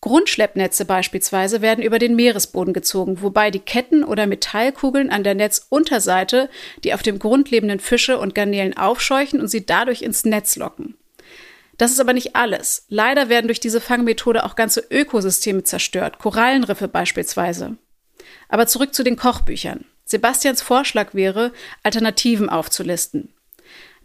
Grundschleppnetze 0.00 0.84
beispielsweise 0.84 1.62
werden 1.62 1.82
über 1.82 1.98
den 1.98 2.14
Meeresboden 2.14 2.74
gezogen, 2.74 3.22
wobei 3.22 3.50
die 3.50 3.60
Ketten 3.60 4.04
oder 4.04 4.26
Metallkugeln 4.26 5.08
an 5.08 5.24
der 5.24 5.34
Netzunterseite 5.34 6.50
die 6.82 6.92
auf 6.92 7.02
dem 7.02 7.18
Grund 7.18 7.50
lebenden 7.50 7.80
Fische 7.80 8.18
und 8.18 8.34
Garnelen 8.34 8.76
aufscheuchen 8.76 9.40
und 9.40 9.48
sie 9.48 9.64
dadurch 9.64 10.02
ins 10.02 10.24
Netz 10.26 10.56
locken. 10.56 10.94
Das 11.78 11.90
ist 11.90 12.00
aber 12.00 12.12
nicht 12.12 12.36
alles. 12.36 12.86
Leider 12.88 13.28
werden 13.28 13.48
durch 13.48 13.60
diese 13.60 13.80
Fangmethode 13.80 14.44
auch 14.44 14.56
ganze 14.56 14.84
Ökosysteme 14.90 15.64
zerstört, 15.64 16.18
Korallenriffe 16.18 16.88
beispielsweise. 16.88 17.76
Aber 18.48 18.66
zurück 18.66 18.94
zu 18.94 19.02
den 19.02 19.16
Kochbüchern. 19.16 19.84
Sebastians 20.04 20.62
Vorschlag 20.62 21.14
wäre, 21.14 21.52
Alternativen 21.82 22.48
aufzulisten. 22.48 23.32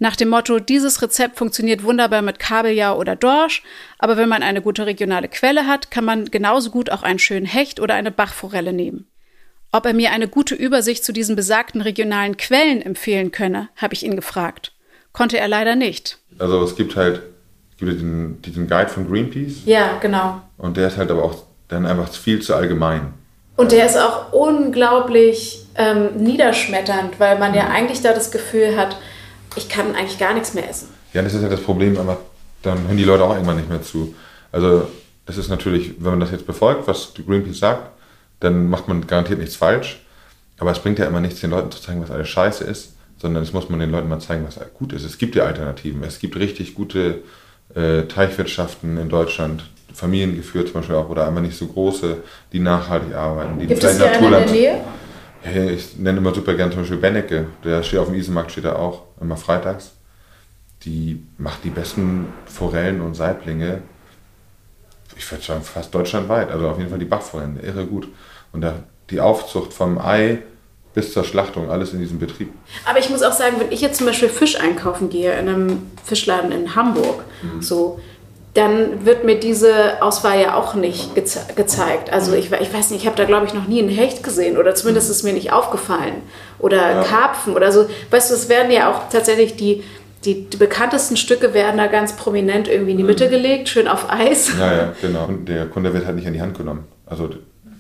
Nach 0.02 0.16
dem 0.16 0.30
Motto, 0.30 0.60
dieses 0.60 1.02
Rezept 1.02 1.38
funktioniert 1.38 1.84
wunderbar 1.84 2.22
mit 2.22 2.40
Kabeljau 2.40 2.98
oder 2.98 3.18
Dorsch, 3.18 3.64
aber 3.98 4.16
wenn 4.16 4.30
man 4.30 4.44
eine 4.44 4.62
gute 4.62 4.86
regionale 4.86 5.28
Quelle 5.28 5.68
hat, 5.68 5.92
kann 5.92 6.06
man 6.06 6.32
genauso 6.32 6.72
gut 6.72 6.90
auch 6.90 7.04
einen 7.04 7.20
schönen 7.20 7.46
Hecht 7.46 7.82
oder 7.82 7.96
eine 7.96 8.12
Bachforelle 8.12 8.72
nehmen. 8.72 9.08
Ob 9.74 9.86
er 9.86 9.94
mir 9.94 10.12
eine 10.12 10.30
gute 10.30 10.56
Übersicht 10.56 11.04
zu 11.04 11.12
diesen 11.12 11.36
besagten 11.36 11.82
regionalen 11.82 12.38
Quellen 12.38 12.82
empfehlen 12.82 13.32
könne, 13.32 13.70
habe 13.76 13.94
ich 13.94 14.04
ihn 14.04 14.16
gefragt. 14.16 14.74
Konnte 15.12 15.38
er 15.38 15.50
leider 15.50 15.76
nicht. 15.76 16.18
Also 16.40 16.64
es 16.64 16.78
gibt 16.78 16.96
halt 16.96 17.22
gibt 17.80 17.94
diesen, 17.94 18.42
diesen 18.42 18.68
Guide 18.68 18.90
von 18.90 19.10
Greenpeace. 19.10 19.66
Ja, 19.66 19.98
genau. 20.02 20.42
Und 20.58 20.78
der 20.78 20.88
ist 20.88 20.98
halt 20.98 21.10
aber 21.12 21.24
auch 21.24 21.36
dann 21.68 21.86
einfach 21.86 22.12
viel 22.12 22.42
zu 22.42 22.56
allgemein. 22.56 23.14
Und 23.56 23.72
der 23.72 23.86
ist 23.86 23.98
auch 23.98 24.32
unglaublich 24.32 25.66
ähm, 25.76 26.16
niederschmetternd, 26.18 27.20
weil 27.20 27.38
man 27.40 27.54
ja 27.54 27.68
eigentlich 27.68 28.02
da 28.02 28.14
das 28.14 28.32
Gefühl 28.32 28.78
hat, 28.78 28.98
ich 29.56 29.68
kann 29.68 29.96
eigentlich 29.96 30.18
gar 30.20 30.34
nichts 30.34 30.54
mehr 30.54 30.70
essen. 30.70 30.90
Ja, 31.14 31.22
das 31.22 31.34
ist 31.34 31.42
ja 31.42 31.50
das 31.50 31.62
Problem, 31.62 31.98
aber 31.98 32.18
dann 32.62 32.88
hören 32.88 32.98
die 32.98 33.04
Leute 33.04 33.24
auch 33.24 33.34
irgendwann 33.34 33.58
nicht 33.58 33.70
mehr 33.70 33.82
zu. 33.82 34.16
Also 34.52 34.88
das 35.26 35.38
ist 35.38 35.50
natürlich, 35.50 35.96
wenn 36.00 36.12
man 36.12 36.20
das 36.20 36.32
jetzt 36.32 36.48
befolgt, 36.48 36.88
was 36.88 37.14
Greenpeace 37.14 37.60
sagt, 37.60 37.90
dann 38.40 38.70
macht 38.70 38.88
man 38.88 39.06
garantiert 39.06 39.40
nichts 39.40 39.56
falsch. 39.56 40.02
Aber 40.58 40.72
es 40.72 40.80
bringt 40.80 41.00
ja 41.00 41.06
immer 41.06 41.22
nichts, 41.22 41.40
den 41.40 41.52
Leuten 41.52 41.72
zu 41.72 41.82
zeigen, 41.82 42.02
was 42.02 42.12
alles 42.12 42.30
scheiße 42.30 42.64
ist, 42.64 42.96
sondern 43.18 43.44
es 43.44 43.54
muss 43.54 43.70
man 43.70 43.80
den 43.80 43.92
Leuten 43.92 44.10
mal 44.10 44.20
zeigen, 44.20 44.46
was 44.46 44.60
gut 44.74 44.94
ist. 44.94 45.04
Es 45.04 45.18
gibt 45.18 45.36
ja 45.36 45.44
Alternativen. 45.44 46.04
Es 46.04 46.20
gibt 46.20 46.36
richtig 46.36 46.76
gute 46.76 47.20
äh, 47.76 48.04
Teichwirtschaften 48.04 48.98
in 48.98 49.10
Deutschland, 49.10 49.70
familiengeführt 49.94 50.68
zum 50.68 50.76
Beispiel 50.76 50.96
auch, 50.96 51.10
oder 51.10 51.28
einfach 51.28 51.42
nicht 51.42 51.58
so 51.58 51.68
große, 51.68 52.18
die 52.52 52.60
nachhaltig 52.60 53.14
arbeiten. 53.14 53.60
Die 53.60 53.68
gibt 53.68 53.84
es 53.84 53.98
hier 53.98 54.14
in 54.14 54.32
der 54.32 54.46
Nähe? 54.48 54.82
Ja, 55.44 55.64
ich 55.64 55.98
nenne 55.98 56.18
immer 56.18 56.34
super 56.34 56.54
gerne 56.54 56.72
zum 56.72 56.82
Beispiel 56.82 56.98
Bennecke, 56.98 57.48
der 57.64 57.84
steht 57.84 58.00
auf 58.00 58.08
dem 58.08 58.16
Isenmarkt, 58.16 58.52
steht 58.52 58.66
da 58.66 58.76
auch, 58.76 59.04
immer 59.22 59.38
freitags. 59.38 59.94
Die 60.84 61.24
macht 61.38 61.64
die 61.64 61.70
besten 61.70 62.28
Forellen 62.46 63.02
und 63.02 63.16
Saiblinge, 63.16 63.82
ich 65.16 65.30
würde 65.30 65.44
sagen 65.44 65.64
fast 65.64 65.94
deutschlandweit, 65.94 66.50
also 66.52 66.70
auf 66.70 66.78
jeden 66.78 66.90
Fall 66.90 67.00
die 67.00 67.06
Bachforellen, 67.06 67.60
irre 67.62 67.86
gut. 67.86 68.08
Und 68.52 68.62
da, 68.62 68.76
die 69.10 69.20
Aufzucht 69.20 69.74
vom 69.74 69.98
Ei 69.98 70.40
bis 70.94 71.14
zur 71.14 71.24
Schlachtung, 71.24 71.70
alles 71.70 71.94
in 71.94 72.00
diesem 72.00 72.20
Betrieb. 72.20 72.52
Aber 72.86 73.00
ich 73.00 73.10
muss 73.10 73.22
auch 73.22 73.32
sagen, 73.32 73.58
wenn 73.60 73.72
ich 73.72 73.82
jetzt 73.82 73.98
zum 73.98 74.08
Beispiel 74.08 74.30
Fisch 74.30 74.60
einkaufen 74.60 75.10
gehe 75.10 75.32
in 75.34 75.48
einem 75.48 75.92
Fischladen 76.04 76.52
in 76.52 76.76
Hamburg, 76.76 77.24
mhm. 77.42 77.62
so, 77.62 78.00
dann 78.56 79.06
wird 79.06 79.24
mir 79.24 79.40
diese 79.40 80.02
Auswahl 80.02 80.40
ja 80.42 80.56
auch 80.56 80.74
nicht 80.74 81.14
geze 81.14 81.42
gezeigt. 81.56 82.12
Also 82.12 82.34
ich, 82.34 82.52
ich 82.52 82.74
weiß 82.74 82.90
nicht, 82.90 83.02
ich 83.02 83.06
habe 83.06 83.16
da 83.16 83.26
glaube 83.26 83.46
ich 83.46 83.54
noch 83.54 83.68
nie 83.68 83.80
einen 83.80 83.90
Hecht 83.90 84.24
gesehen 84.24 84.58
oder 84.58 84.74
zumindest 84.74 85.10
ist 85.12 85.24
mir 85.24 85.34
nicht 85.34 85.54
aufgefallen. 85.54 86.16
Oder 86.58 86.92
ja. 86.92 87.04
Karpfen 87.04 87.56
oder 87.56 87.72
so. 87.72 87.88
Weißt 88.10 88.32
du, 88.32 88.36
es 88.36 88.50
werden 88.50 88.72
ja 88.72 88.92
auch 88.92 89.10
tatsächlich 89.10 89.56
die, 89.56 89.84
die, 90.26 90.50
die, 90.50 90.58
bekanntesten 90.58 91.16
Stücke 91.16 91.54
werden 91.54 91.78
da 91.78 91.88
ganz 91.88 92.14
prominent 92.18 92.68
irgendwie 92.68 92.92
in 92.92 92.98
die 92.98 93.04
Mitte 93.04 93.28
mhm. 93.28 93.30
gelegt, 93.30 93.70
schön 93.70 93.88
auf 93.88 94.12
Eis. 94.12 94.52
Ja, 94.58 94.74
ja, 94.74 94.94
genau. 95.02 95.26
Und 95.26 95.48
der 95.48 95.68
Kunde 95.68 95.94
wird 95.94 96.06
halt 96.06 96.16
nicht 96.16 96.28
an 96.28 96.34
die 96.34 96.42
Hand 96.42 96.58
genommen. 96.58 96.86
Also 97.06 97.30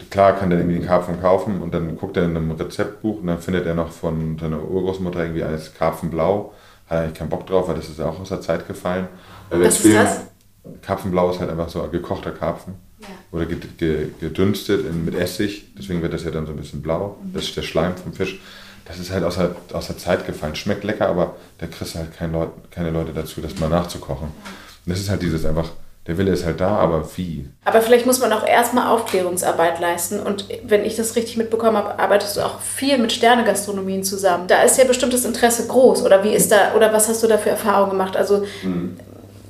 klar 0.09 0.33
kann 0.33 0.49
der 0.49 0.59
irgendwie 0.59 0.79
den 0.79 0.87
Karpfen 0.87 1.21
kaufen 1.21 1.61
und 1.61 1.73
dann 1.73 1.97
guckt 1.97 2.17
er 2.17 2.25
in 2.25 2.35
einem 2.35 2.51
Rezeptbuch 2.51 3.19
und 3.19 3.27
dann 3.27 3.39
findet 3.39 3.65
er 3.65 3.75
noch 3.75 3.91
von 3.91 4.37
seiner 4.39 4.61
Urgroßmutter 4.61 5.21
irgendwie 5.21 5.43
als 5.43 5.73
Karpfenblau. 5.73 6.53
Hat 6.87 6.97
er 6.97 7.03
eigentlich 7.03 7.17
keinen 7.19 7.29
Bock 7.29 7.45
drauf, 7.45 7.67
weil 7.67 7.75
das 7.75 7.89
ist 7.89 7.99
ja 7.99 8.05
auch 8.05 8.19
aus 8.19 8.29
der 8.29 8.41
Zeit 8.41 8.67
gefallen. 8.67 9.07
Was 9.49 9.83
ist 9.83 9.95
das? 9.95 10.21
Karpfenblau 10.81 11.31
ist 11.31 11.39
halt 11.39 11.49
einfach 11.49 11.69
so 11.69 11.81
gekochter 11.83 12.31
Karpfen. 12.31 12.75
Ja. 12.99 13.07
Oder 13.31 13.45
gedünstet 13.45 14.93
mit 14.93 15.15
Essig, 15.15 15.73
deswegen 15.77 16.01
wird 16.01 16.13
das 16.13 16.23
ja 16.23 16.31
dann 16.31 16.45
so 16.45 16.51
ein 16.51 16.57
bisschen 16.57 16.81
blau. 16.81 17.17
Mhm. 17.23 17.33
Das 17.33 17.43
ist 17.43 17.55
der 17.55 17.61
Schleim 17.61 17.95
vom 17.95 18.13
Fisch. 18.13 18.39
Das 18.85 18.97
ist 18.97 19.11
halt 19.11 19.23
aus 19.23 19.35
der, 19.35 19.55
aus 19.73 19.87
der 19.87 19.97
Zeit 19.97 20.25
gefallen. 20.25 20.55
Schmeckt 20.55 20.83
lecker, 20.83 21.07
aber 21.07 21.35
da 21.59 21.67
kriegst 21.67 21.93
du 21.93 21.99
halt 21.99 22.15
kein 22.17 22.31
Leut, 22.31 22.49
keine 22.71 22.89
Leute 22.89 23.13
dazu, 23.13 23.39
das 23.39 23.57
mal 23.59 23.69
nachzukochen. 23.69 24.29
Und 24.29 24.33
das 24.85 24.99
ist 24.99 25.09
halt 25.09 25.21
dieses 25.21 25.45
einfach, 25.45 25.69
der 26.09 26.17
Wille 26.17 26.31
ist 26.31 26.43
halt 26.43 26.59
da, 26.59 26.69
aber 26.69 27.07
wie? 27.17 27.45
Aber 27.65 27.83
vielleicht 27.83 28.07
muss 28.07 28.19
man 28.19 28.33
auch 28.33 28.43
erstmal 28.43 28.87
Aufklärungsarbeit 28.87 29.79
leisten. 29.79 30.19
Und 30.19 30.47
wenn 30.63 30.83
ich 30.83 30.95
das 30.95 31.15
richtig 31.15 31.37
mitbekommen 31.37 31.77
habe, 31.77 31.99
arbeitest 31.99 32.35
du 32.35 32.41
auch 32.41 32.61
viel 32.61 32.97
mit 32.97 33.11
Sternegastronomien 33.11 34.03
zusammen. 34.03 34.47
Da 34.47 34.63
ist 34.63 34.79
ja 34.79 34.85
bestimmt 34.85 35.13
das 35.13 35.23
Interesse 35.23 35.67
groß. 35.67 36.03
Oder 36.03 36.23
wie 36.23 36.33
ist 36.33 36.51
da, 36.51 36.73
oder 36.75 36.91
was 36.91 37.09
hast 37.09 37.21
du 37.21 37.27
da 37.27 37.37
für 37.37 37.51
Erfahrungen 37.51 37.91
gemacht? 37.91 38.17
Also 38.17 38.43
mhm. 38.63 38.97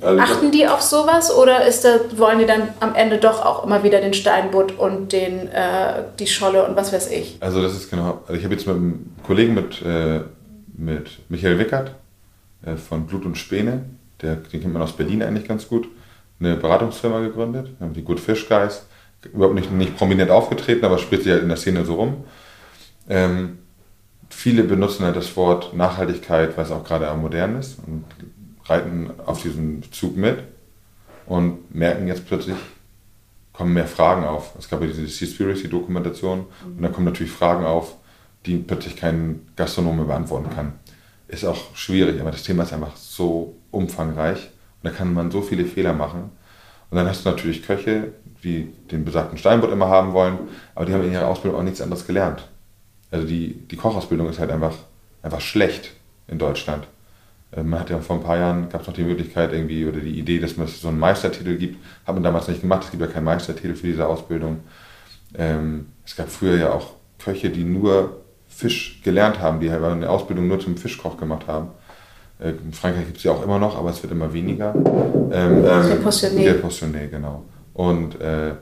Also 0.02 0.20
Achten 0.20 0.50
die 0.50 0.66
auf 0.66 0.80
sowas 0.80 1.34
oder 1.34 1.66
ist 1.66 1.84
da, 1.84 2.00
wollen 2.16 2.38
die 2.38 2.46
dann 2.46 2.68
am 2.80 2.94
Ende 2.94 3.18
doch 3.18 3.44
auch 3.44 3.64
immer 3.64 3.82
wieder 3.82 4.00
den 4.00 4.14
Steinbutt 4.14 4.78
und 4.78 5.12
den, 5.12 5.48
äh, 5.48 6.04
die 6.18 6.26
Scholle 6.26 6.66
und 6.66 6.74
was 6.74 6.90
weiß 6.90 7.10
ich? 7.10 7.36
Also 7.40 7.60
das 7.60 7.74
ist 7.74 7.90
genau, 7.90 8.22
also 8.26 8.32
ich 8.32 8.44
habe 8.44 8.54
jetzt 8.54 8.66
mit 8.66 8.76
einem 8.76 9.12
Kollegen 9.26 9.52
mit, 9.52 9.82
äh, 9.82 10.20
mit 10.74 11.18
Michael 11.28 11.58
Wickert 11.58 11.90
äh, 12.64 12.76
von 12.76 13.06
Blut 13.06 13.26
und 13.26 13.36
Späne, 13.36 13.82
der, 14.22 14.36
den 14.36 14.62
kennt 14.62 14.72
man 14.72 14.80
aus 14.80 14.94
Berlin 14.94 15.22
eigentlich 15.22 15.46
ganz 15.46 15.68
gut, 15.68 15.86
eine 16.40 16.56
Beratungsfirma 16.56 17.20
gegründet, 17.20 17.70
die 17.80 18.02
Good 18.02 18.20
Fish 18.20 18.48
Guys, 18.48 18.86
überhaupt 19.32 19.54
nicht, 19.54 19.70
nicht 19.70 19.96
prominent 19.96 20.30
aufgetreten, 20.30 20.84
aber 20.84 20.98
spricht 20.98 21.24
sich 21.24 21.32
halt 21.32 21.42
in 21.42 21.48
der 21.48 21.58
Szene 21.58 21.84
so 21.84 21.94
rum. 21.94 22.24
Ähm, 23.08 23.58
viele 24.30 24.64
benutzen 24.64 25.04
halt 25.04 25.16
das 25.16 25.36
Wort 25.36 25.74
Nachhaltigkeit, 25.74 26.56
was 26.56 26.70
auch 26.70 26.84
gerade 26.84 27.12
modern 27.14 27.58
ist 27.58 27.78
und 27.86 28.04
reiten 28.64 29.10
auf 29.26 29.42
diesen 29.42 29.82
Zug 29.92 30.16
mit 30.16 30.38
und 31.26 31.74
merken 31.74 32.06
jetzt 32.08 32.26
plötzlich, 32.26 32.56
kommen 33.52 33.74
mehr 33.74 33.86
Fragen 33.86 34.24
auf. 34.24 34.54
Es 34.58 34.70
gab 34.70 34.80
ja 34.80 34.86
diese 34.86 35.06
Seaspiracy-Dokumentation 35.06 36.46
und 36.64 36.82
da 36.82 36.88
kommen 36.88 37.04
natürlich 37.04 37.32
Fragen 37.32 37.66
auf, 37.66 37.96
die 38.46 38.56
plötzlich 38.56 38.96
kein 38.96 39.46
Gastronom 39.56 40.06
beantworten 40.06 40.48
kann. 40.54 40.72
Ist 41.28 41.44
auch 41.44 41.76
schwierig, 41.76 42.20
aber 42.20 42.30
das 42.30 42.42
Thema 42.42 42.62
ist 42.62 42.72
einfach 42.72 42.96
so 42.96 43.56
umfangreich 43.70 44.50
da 44.82 44.90
kann 44.90 45.12
man 45.12 45.30
so 45.30 45.42
viele 45.42 45.64
Fehler 45.64 45.92
machen. 45.92 46.30
Und 46.90 46.96
dann 46.96 47.06
hast 47.06 47.24
du 47.24 47.30
natürlich 47.30 47.62
Köche, 47.62 48.12
die 48.42 48.72
den 48.90 49.04
besagten 49.04 49.38
Steinbutt 49.38 49.70
immer 49.70 49.88
haben 49.88 50.12
wollen, 50.12 50.38
aber 50.74 50.86
die 50.86 50.92
haben 50.92 51.04
in 51.04 51.12
ihrer 51.12 51.28
Ausbildung 51.28 51.60
auch 51.60 51.64
nichts 51.64 51.80
anderes 51.80 52.06
gelernt. 52.06 52.48
Also 53.10 53.26
die, 53.26 53.54
die 53.70 53.76
Kochausbildung 53.76 54.28
ist 54.28 54.38
halt 54.38 54.50
einfach, 54.50 54.74
einfach 55.22 55.40
schlecht 55.40 55.92
in 56.26 56.38
Deutschland. 56.38 56.86
Äh, 57.52 57.62
man 57.62 57.80
hat 57.80 57.90
ja 57.90 57.98
vor 58.00 58.16
ein 58.16 58.22
paar 58.22 58.38
Jahren, 58.38 58.68
gab 58.68 58.82
es 58.82 58.86
noch 58.86 58.94
die 58.94 59.04
Möglichkeit 59.04 59.52
irgendwie 59.52 59.86
oder 59.86 60.00
die 60.00 60.18
Idee, 60.18 60.38
dass 60.38 60.56
man 60.56 60.66
so 60.66 60.88
einen 60.88 60.98
Meistertitel 60.98 61.56
gibt. 61.56 61.78
Hat 62.06 62.14
man 62.14 62.22
damals 62.22 62.48
nicht 62.48 62.60
gemacht, 62.60 62.84
es 62.84 62.90
gibt 62.90 63.02
ja 63.02 63.08
keinen 63.08 63.24
Meistertitel 63.24 63.74
für 63.74 63.86
diese 63.86 64.06
Ausbildung. 64.06 64.60
Ähm, 65.34 65.86
es 66.04 66.16
gab 66.16 66.28
früher 66.28 66.56
ja 66.56 66.72
auch 66.72 66.94
Köche, 67.18 67.50
die 67.50 67.64
nur 67.64 68.20
Fisch 68.48 69.00
gelernt 69.02 69.40
haben, 69.40 69.60
die 69.60 69.70
halt 69.70 69.82
eine 69.82 70.10
Ausbildung 70.10 70.48
nur 70.48 70.60
zum 70.60 70.76
Fischkoch 70.76 71.16
gemacht 71.16 71.46
haben. 71.46 71.68
Äh, 72.40 72.50
in 72.50 72.72
Frankreich 72.72 73.06
gibt 73.06 73.18
es 73.18 73.24
ja 73.24 73.32
auch 73.32 73.44
immer 73.44 73.58
noch, 73.58 73.76
aber 73.78 73.90
es 73.90 74.02
wird 74.02 74.12
immer 74.12 74.32
weniger. 74.32 74.74
Ähm, 74.74 75.64
ähm, 75.64 76.04
Passionné. 76.04 76.42
Der 76.44 76.62
Passionné, 76.62 77.08
genau. 77.08 77.44
Und 77.74 78.20
äh, 78.20 78.54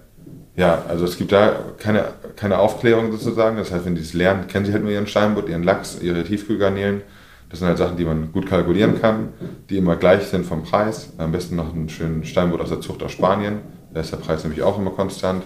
Ja, 0.57 0.83
also 0.89 1.05
es 1.05 1.17
gibt 1.17 1.31
da 1.31 1.53
keine, 1.79 2.05
keine 2.35 2.59
Aufklärung 2.59 3.13
sozusagen. 3.13 3.57
Das 3.59 3.71
heißt, 3.71 3.85
wenn 3.85 3.95
die 3.95 4.01
es 4.03 4.13
lernen, 4.13 4.49
kennen 4.49 4.67
sie 4.67 4.73
halt 4.73 4.83
nur 4.83 4.91
ihren 4.91 5.07
Steinbutt, 5.07 5.49
ihren 5.49 5.63
Lachs, 5.63 5.99
ihre 6.03 6.25
Tiefkühlgarnelen. 6.25 7.03
Das 7.49 7.61
sind 7.61 7.69
halt 7.69 7.79
Sachen, 7.79 7.97
die 7.97 8.05
man 8.05 8.33
gut 8.33 8.47
kalkulieren 8.47 9.01
kann, 9.01 9.29
die 9.71 9.79
immer 9.79 9.95
gleich 9.95 10.25
sind 10.25 10.45
vom 10.45 10.65
Preis. 10.65 11.11
Am 11.17 11.31
besten 11.31 11.55
noch 11.55 11.73
einen 11.73 11.89
schönen 11.89 12.25
Steinbutt 12.25 12.61
aus 12.61 12.71
der 12.71 12.81
Zucht 12.81 13.05
aus 13.05 13.13
Spanien. 13.13 13.61
Da 13.95 14.01
ist 14.01 14.11
der 14.11 14.19
Preis 14.19 14.43
nämlich 14.43 14.63
auch 14.63 14.77
immer 14.79 14.91
konstant. 14.91 15.45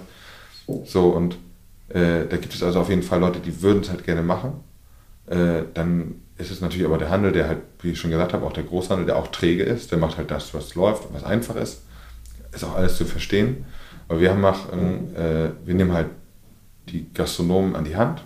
So, 0.86 1.10
und 1.10 1.36
äh, 1.90 2.26
da 2.28 2.38
gibt 2.38 2.54
es 2.54 2.62
also 2.62 2.80
auf 2.80 2.88
jeden 2.88 3.02
Fall 3.02 3.20
Leute, 3.20 3.40
die 3.40 3.60
würden 3.60 3.82
es 3.82 3.90
halt 3.90 4.04
gerne 4.04 4.22
machen. 4.22 4.64
Äh, 5.26 5.64
dann 5.74 6.22
ist 6.42 6.50
es 6.50 6.60
natürlich 6.60 6.86
aber 6.86 6.98
der 6.98 7.10
Handel, 7.10 7.32
der 7.32 7.48
halt, 7.48 7.58
wie 7.80 7.92
ich 7.92 8.00
schon 8.00 8.10
gesagt 8.10 8.32
habe, 8.32 8.44
auch 8.44 8.52
der 8.52 8.64
Großhandel, 8.64 9.06
der 9.06 9.16
auch 9.16 9.28
träge 9.28 9.62
ist. 9.62 9.90
Der 9.92 9.98
macht 9.98 10.16
halt 10.18 10.30
das, 10.30 10.52
was 10.52 10.74
läuft 10.74 11.06
und 11.06 11.14
was 11.14 11.24
einfach 11.24 11.56
ist. 11.56 11.82
Ist 12.52 12.64
auch 12.64 12.74
alles 12.74 12.96
zu 12.96 13.04
verstehen. 13.04 13.64
Aber 14.08 14.20
wir 14.20 14.34
machen, 14.34 15.14
äh, 15.14 15.50
wir 15.64 15.74
nehmen 15.74 15.92
halt 15.92 16.08
die 16.88 17.06
Gastronomen 17.14 17.76
an 17.76 17.84
die 17.84 17.96
Hand, 17.96 18.24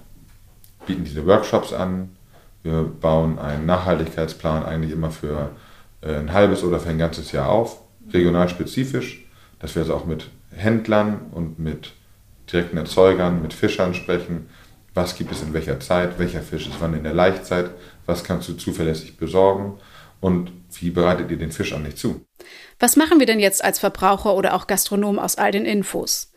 bieten 0.87 1.05
diese 1.05 1.27
Workshops 1.27 1.73
an. 1.73 2.17
Wir 2.63 2.83
bauen 2.83 3.39
einen 3.39 3.67
Nachhaltigkeitsplan 3.67 4.65
eigentlich 4.65 4.93
immer 4.93 5.11
für 5.11 5.51
äh, 6.01 6.17
ein 6.17 6.33
halbes 6.33 6.65
oder 6.65 6.81
für 6.81 6.89
ein 6.89 6.99
ganzes 6.99 7.33
Jahr 7.33 7.49
auf, 7.49 7.81
regional 8.13 8.49
spezifisch, 8.49 9.25
dass 9.61 9.75
wir 9.75 9.83
also 9.83 9.95
auch 9.95 10.07
mit 10.07 10.31
Händlern 10.51 11.21
und 11.33 11.59
mit 11.59 11.93
direkten 12.51 12.79
Erzeugern, 12.79 13.43
mit 13.43 13.53
Fischern 13.53 13.95
sprechen. 13.95 14.49
Was 14.95 15.17
gibt 15.17 15.31
es 15.33 15.43
in 15.43 15.53
welcher 15.53 15.79
Zeit? 15.81 16.19
Welcher 16.19 16.41
Fisch 16.41 16.67
ist 16.67 16.81
wann 16.81 16.95
in 16.95 17.05
der 17.05 17.13
Laichzeit? 17.13 17.71
Was 18.07 18.25
kannst 18.25 18.49
du 18.49 18.55
zuverlässig 18.55 19.17
besorgen? 19.17 19.79
Und 20.21 20.51
wie 20.81 20.91
bereitet 20.91 21.31
ihr 21.31 21.37
den 21.37 21.53
Fisch 21.53 21.73
an 21.73 21.85
dich 21.85 21.97
zu? 21.97 22.25
Was 22.79 22.97
machen 22.97 23.19
wir 23.19 23.27
denn 23.27 23.41
jetzt 23.41 23.63
als 23.63 23.79
Verbraucher 23.79 24.35
oder 24.35 24.55
auch 24.55 24.67
Gastronom 24.67 25.19
aus 25.19 25.37
all 25.37 25.53
den 25.53 25.67
Infos? 25.67 26.33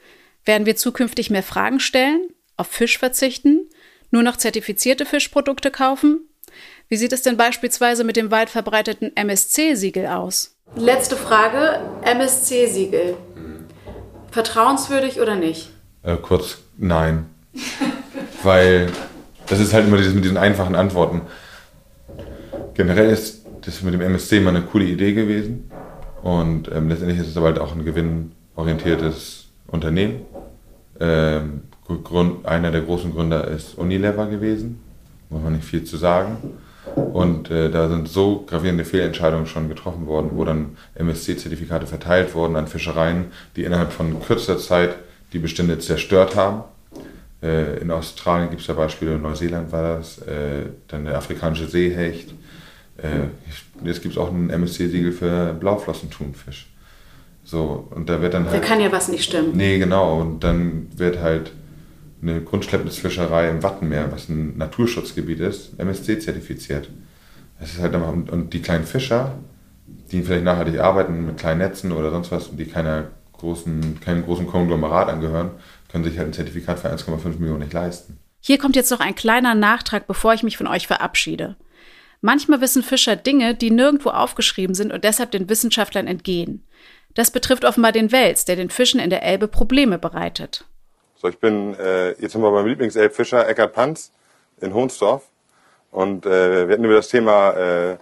Werden 0.45 0.65
wir 0.65 0.75
zukünftig 0.75 1.29
mehr 1.29 1.43
Fragen 1.43 1.79
stellen? 1.79 2.29
Auf 2.57 2.67
Fisch 2.67 2.97
verzichten? 2.97 3.69
Nur 4.11 4.23
noch 4.23 4.37
zertifizierte 4.37 5.05
Fischprodukte 5.05 5.71
kaufen? 5.71 6.21
Wie 6.87 6.97
sieht 6.97 7.13
es 7.13 7.21
denn 7.21 7.37
beispielsweise 7.37 8.03
mit 8.03 8.15
dem 8.15 8.31
weit 8.31 8.49
verbreiteten 8.49 9.15
MSC-Siegel 9.15 10.07
aus? 10.07 10.55
Letzte 10.75 11.15
Frage: 11.15 11.79
MSC-Siegel. 12.03 13.15
Vertrauenswürdig 14.31 15.21
oder 15.21 15.35
nicht? 15.35 15.69
Äh, 16.03 16.17
kurz, 16.17 16.57
nein. 16.77 17.29
Weil 18.43 18.91
das 19.47 19.59
ist 19.59 19.73
halt 19.73 19.87
immer 19.87 19.97
dieses 19.97 20.13
mit 20.13 20.23
diesen 20.23 20.37
einfachen 20.37 20.75
Antworten. 20.75 21.21
Generell 22.79 23.09
ist 23.09 23.45
das 23.65 23.83
mit 23.83 23.93
dem 23.93 23.99
MSC 23.99 24.39
mal 24.39 24.55
eine 24.55 24.61
coole 24.61 24.85
Idee 24.85 25.11
gewesen. 25.11 25.69
Und 26.23 26.71
ähm, 26.71 26.87
letztendlich 26.87 27.19
ist 27.19 27.27
es 27.27 27.35
aber 27.35 27.47
halt 27.47 27.59
auch 27.59 27.75
ein 27.75 27.83
gewinnorientiertes 27.83 29.49
Unternehmen. 29.67 30.21
Ähm, 30.97 31.63
Grund, 32.05 32.45
einer 32.45 32.71
der 32.71 32.79
großen 32.79 33.11
Gründer 33.11 33.49
ist 33.49 33.77
Unilever 33.77 34.27
gewesen. 34.27 34.79
Muss 35.29 35.43
man 35.43 35.57
nicht 35.57 35.65
viel 35.65 35.83
zu 35.83 35.97
sagen. 35.97 36.37
Und 36.95 37.51
äh, 37.51 37.69
da 37.69 37.89
sind 37.89 38.07
so 38.07 38.45
gravierende 38.47 38.85
Fehlentscheidungen 38.85 39.45
schon 39.45 39.67
getroffen 39.67 40.07
worden, 40.07 40.29
wo 40.35 40.45
dann 40.45 40.77
MSC-Zertifikate 40.95 41.85
verteilt 41.85 42.33
wurden 42.33 42.55
an 42.55 42.67
Fischereien, 42.67 43.25
die 43.57 43.65
innerhalb 43.65 43.91
von 43.91 44.21
kürzester 44.21 44.57
Zeit 44.57 44.95
die 45.33 45.39
Bestände 45.39 45.79
zerstört 45.79 46.37
haben. 46.37 46.63
Äh, 47.43 47.79
in 47.79 47.91
Australien 47.91 48.49
gibt 48.49 48.61
es 48.61 48.67
ja 48.67 48.73
Beispiele, 48.73 49.15
in 49.15 49.21
Neuseeland 49.21 49.69
war 49.73 49.97
das, 49.97 50.19
äh, 50.19 50.67
dann 50.87 51.03
der 51.03 51.17
afrikanische 51.17 51.67
Seehecht. 51.67 52.33
Äh, 53.03 53.85
jetzt 53.85 54.01
gibt 54.01 54.15
es 54.15 54.17
auch 54.17 54.31
ein 54.31 54.49
MSC-Siegel 54.49 55.11
für 55.11 55.53
Blauflossentunfisch. 55.53 56.67
So, 57.43 57.87
und 57.91 58.09
da 58.09 58.21
wird 58.21 58.33
dann 58.33 58.45
halt. 58.45 58.61
Da 58.61 58.65
kann 58.65 58.79
ja 58.79 58.91
was 58.91 59.07
nicht 59.07 59.23
stimmen. 59.23 59.51
Nee, 59.55 59.79
genau. 59.79 60.19
Und 60.19 60.43
dann 60.43 60.87
wird 60.95 61.19
halt 61.19 61.51
eine 62.21 62.41
Grundschleppnisfischerei 62.41 63.49
im 63.49 63.63
Wattenmeer, 63.63 64.11
was 64.11 64.29
ein 64.29 64.57
Naturschutzgebiet 64.57 65.39
ist, 65.39 65.79
MSC-zertifiziert. 65.79 66.89
Das 67.59 67.71
ist 67.73 67.79
halt 67.79 67.95
und 67.95 68.53
die 68.53 68.61
kleinen 68.61 68.85
Fischer, 68.85 69.35
die 70.11 70.21
vielleicht 70.21 70.43
nachhaltig 70.43 70.79
arbeiten 70.79 71.25
mit 71.25 71.37
kleinen 71.37 71.59
Netzen 71.59 71.91
oder 71.91 72.11
sonst 72.11 72.31
was 72.31 72.47
und 72.47 72.57
die 72.57 72.65
keiner 72.65 73.07
großen, 73.33 73.99
keinem 74.01 74.23
großen 74.23 74.47
Konglomerat 74.47 75.09
angehören, 75.09 75.51
können 75.91 76.03
sich 76.03 76.17
halt 76.17 76.29
ein 76.29 76.33
Zertifikat 76.33 76.79
für 76.79 76.89
1,5 76.89 77.39
Millionen 77.39 77.59
nicht 77.59 77.73
leisten. 77.73 78.17
Hier 78.41 78.57
kommt 78.57 78.75
jetzt 78.75 78.91
noch 78.91 78.99
ein 78.99 79.15
kleiner 79.15 79.55
Nachtrag, 79.55 80.07
bevor 80.07 80.33
ich 80.33 80.43
mich 80.43 80.57
von 80.57 80.67
euch 80.67 80.87
verabschiede. 80.87 81.55
Manchmal 82.21 82.61
wissen 82.61 82.83
Fischer 82.83 83.15
Dinge, 83.15 83.55
die 83.55 83.71
nirgendwo 83.71 84.09
aufgeschrieben 84.09 84.75
sind 84.75 84.91
und 84.91 85.03
deshalb 85.03 85.31
den 85.31 85.49
Wissenschaftlern 85.49 86.07
entgehen. 86.07 86.65
Das 87.13 87.31
betrifft 87.31 87.65
offenbar 87.65 87.91
den 87.91 88.11
Wels, 88.11 88.45
der 88.45 88.55
den 88.55 88.69
Fischen 88.69 88.99
in 88.99 89.09
der 89.09 89.23
Elbe 89.23 89.47
Probleme 89.47 89.97
bereitet. 89.97 90.65
So, 91.15 91.27
ich 91.27 91.39
bin 91.39 91.75
äh, 91.75 92.09
jetzt 92.21 92.33
sind 92.33 92.41
wir 92.41 92.51
beim 92.51 92.65
Lieblingselbfischer 92.65 93.47
Eckart 93.47 93.73
Panz 93.73 94.11
in 94.61 94.73
Hohnsdorf 94.73 95.23
und 95.91 96.25
äh, 96.25 96.67
wir 96.67 96.73
hatten 96.73 96.85
über 96.85 96.95
das 96.95 97.09
Thema 97.09 97.51
äh, 97.51 97.97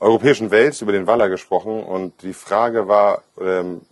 europäischen 0.00 0.50
Wels, 0.50 0.80
über 0.80 0.92
den 0.92 1.06
Waller 1.06 1.28
gesprochen 1.28 1.82
und 1.82 2.22
die 2.22 2.32
Frage 2.32 2.88
war, 2.88 3.22
ähm, 3.40 3.82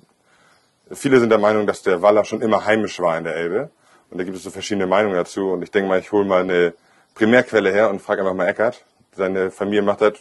Viele 0.93 1.19
sind 1.19 1.31
der 1.31 1.39
Meinung, 1.39 1.67
dass 1.67 1.83
der 1.83 2.01
Waller 2.01 2.25
schon 2.25 2.41
immer 2.41 2.65
heimisch 2.65 3.01
war 3.01 3.19
in 3.19 3.25
der 3.25 3.35
Elbe. 3.35 3.71
Und 4.11 4.19
da 4.19 4.25
gibt 4.25 4.37
es 4.37 4.45
so 4.45 4.51
verschiedene 4.51 4.87
Meinungen 4.87 5.17
dazu. 5.17 5.51
Und 5.51 5.63
ich 5.63 5.71
denke 5.71 5.89
mal, 5.89 5.99
ich 5.99 6.13
hole 6.13 6.25
mal 6.25 6.43
eine 6.43 6.75
Primärquelle 7.15 7.73
her 7.73 7.91
und 7.91 8.01
frage 8.01 8.23
einfach 8.23 8.35
mal 8.35 8.47
Eckert. 8.47 8.85
Seine 9.17 9.51
Familie 9.51 9.83
macht 9.83 10.01
das 10.01 10.15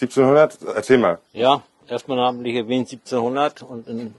1700. 0.00 0.58
Erzähl 0.74 0.98
mal. 0.98 1.18
Ja, 1.32 1.62
erstmal 1.88 2.18
namentlich 2.18 2.54
erwähnt 2.56 2.90
1700 2.90 3.62
und 3.62 3.88
in, 3.88 4.14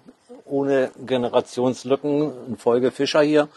ohne 0.46 0.92
Generationslücken 1.06 2.32
ein 2.50 2.58
Folgefischer 2.58 3.22
hier. 3.22 3.48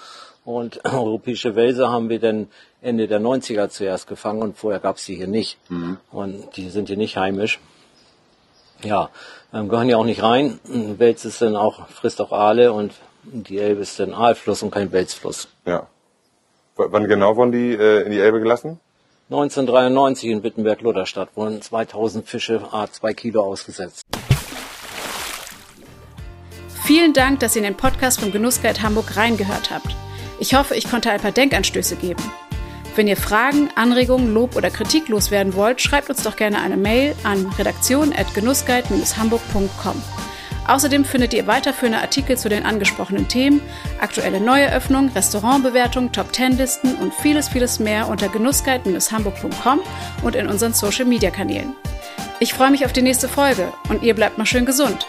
Und 0.44 0.84
europäische 0.84 1.56
Wälse 1.56 1.88
haben 1.88 2.08
wir 2.08 2.20
dann 2.20 2.48
Ende 2.82 3.08
der 3.08 3.20
90er 3.20 3.68
zuerst 3.68 4.06
gefangen 4.06 4.42
und 4.42 4.56
vorher 4.56 4.80
gab 4.80 4.96
es 4.96 5.04
die 5.04 5.16
hier 5.16 5.26
nicht. 5.26 5.58
Mhm. 5.68 5.98
Und 6.10 6.56
die 6.56 6.70
sind 6.70 6.88
hier 6.88 6.96
nicht 6.96 7.16
heimisch. 7.16 7.60
Ja, 8.82 9.10
ähm, 9.52 9.68
gehören 9.68 9.88
ja 9.88 9.96
auch 9.96 10.04
nicht 10.04 10.22
rein. 10.22 10.58
Wels 10.64 11.24
ist 11.24 11.42
dann 11.42 11.56
auch, 11.56 11.88
frisst 11.88 12.20
auch 12.20 12.32
Aale 12.32 12.72
und 12.72 12.94
die 13.24 13.58
Elbe 13.58 13.82
ist 13.82 14.00
dann 14.00 14.14
Aalfluss 14.14 14.62
und 14.62 14.70
kein 14.70 14.92
Welsfluss. 14.92 15.48
Ja. 15.66 15.86
W 16.76 16.86
wann 16.88 17.06
genau 17.08 17.36
wurden 17.36 17.52
die 17.52 17.74
äh, 17.74 18.02
in 18.02 18.12
die 18.12 18.20
Elbe 18.20 18.40
gelassen? 18.40 18.80
1993 19.30 20.28
in 20.28 20.42
Wittenberg-Lutherstadt 20.42 21.36
wurden 21.36 21.62
2000 21.62 22.28
Fische 22.28 22.60
a 22.72 22.90
2 22.90 23.14
Kilo 23.14 23.44
ausgesetzt. 23.44 24.04
Vielen 26.84 27.12
Dank, 27.12 27.38
dass 27.38 27.54
ihr 27.54 27.62
in 27.62 27.68
den 27.68 27.76
Podcast 27.76 28.18
vom 28.18 28.32
Genussguide 28.32 28.82
Hamburg 28.82 29.16
reingehört 29.16 29.70
habt. 29.70 29.94
Ich 30.40 30.54
hoffe, 30.54 30.74
ich 30.74 30.90
konnte 30.90 31.12
ein 31.12 31.20
paar 31.20 31.30
Denkanstöße 31.30 31.94
geben. 31.94 32.24
Wenn 32.96 33.06
ihr 33.06 33.16
Fragen, 33.16 33.68
Anregungen, 33.76 34.34
Lob 34.34 34.56
oder 34.56 34.68
Kritik 34.68 35.06
loswerden 35.06 35.54
wollt, 35.54 35.80
schreibt 35.80 36.10
uns 36.10 36.24
doch 36.24 36.34
gerne 36.34 36.60
eine 36.60 36.76
Mail 36.76 37.14
an 37.22 37.46
redaktion.genussguide-hamburg.com. 37.56 40.02
Außerdem 40.70 41.04
findet 41.04 41.34
ihr 41.34 41.48
weiterführende 41.48 41.98
Artikel 41.98 42.38
zu 42.38 42.48
den 42.48 42.64
angesprochenen 42.64 43.26
Themen, 43.26 43.60
aktuelle 44.00 44.40
Neueröffnungen, 44.40 45.10
Restaurantbewertungen, 45.10 46.12
Top-10-Listen 46.12 46.94
und 46.94 47.12
vieles, 47.12 47.48
vieles 47.48 47.80
mehr 47.80 48.06
unter 48.06 48.28
genussguide-hamburg.com 48.28 49.80
und 50.22 50.36
in 50.36 50.46
unseren 50.46 50.72
Social-Media-Kanälen. 50.72 51.74
Ich 52.38 52.54
freue 52.54 52.70
mich 52.70 52.84
auf 52.84 52.92
die 52.92 53.02
nächste 53.02 53.28
Folge 53.28 53.72
und 53.88 54.04
ihr 54.04 54.14
bleibt 54.14 54.38
mal 54.38 54.46
schön 54.46 54.64
gesund. 54.64 55.08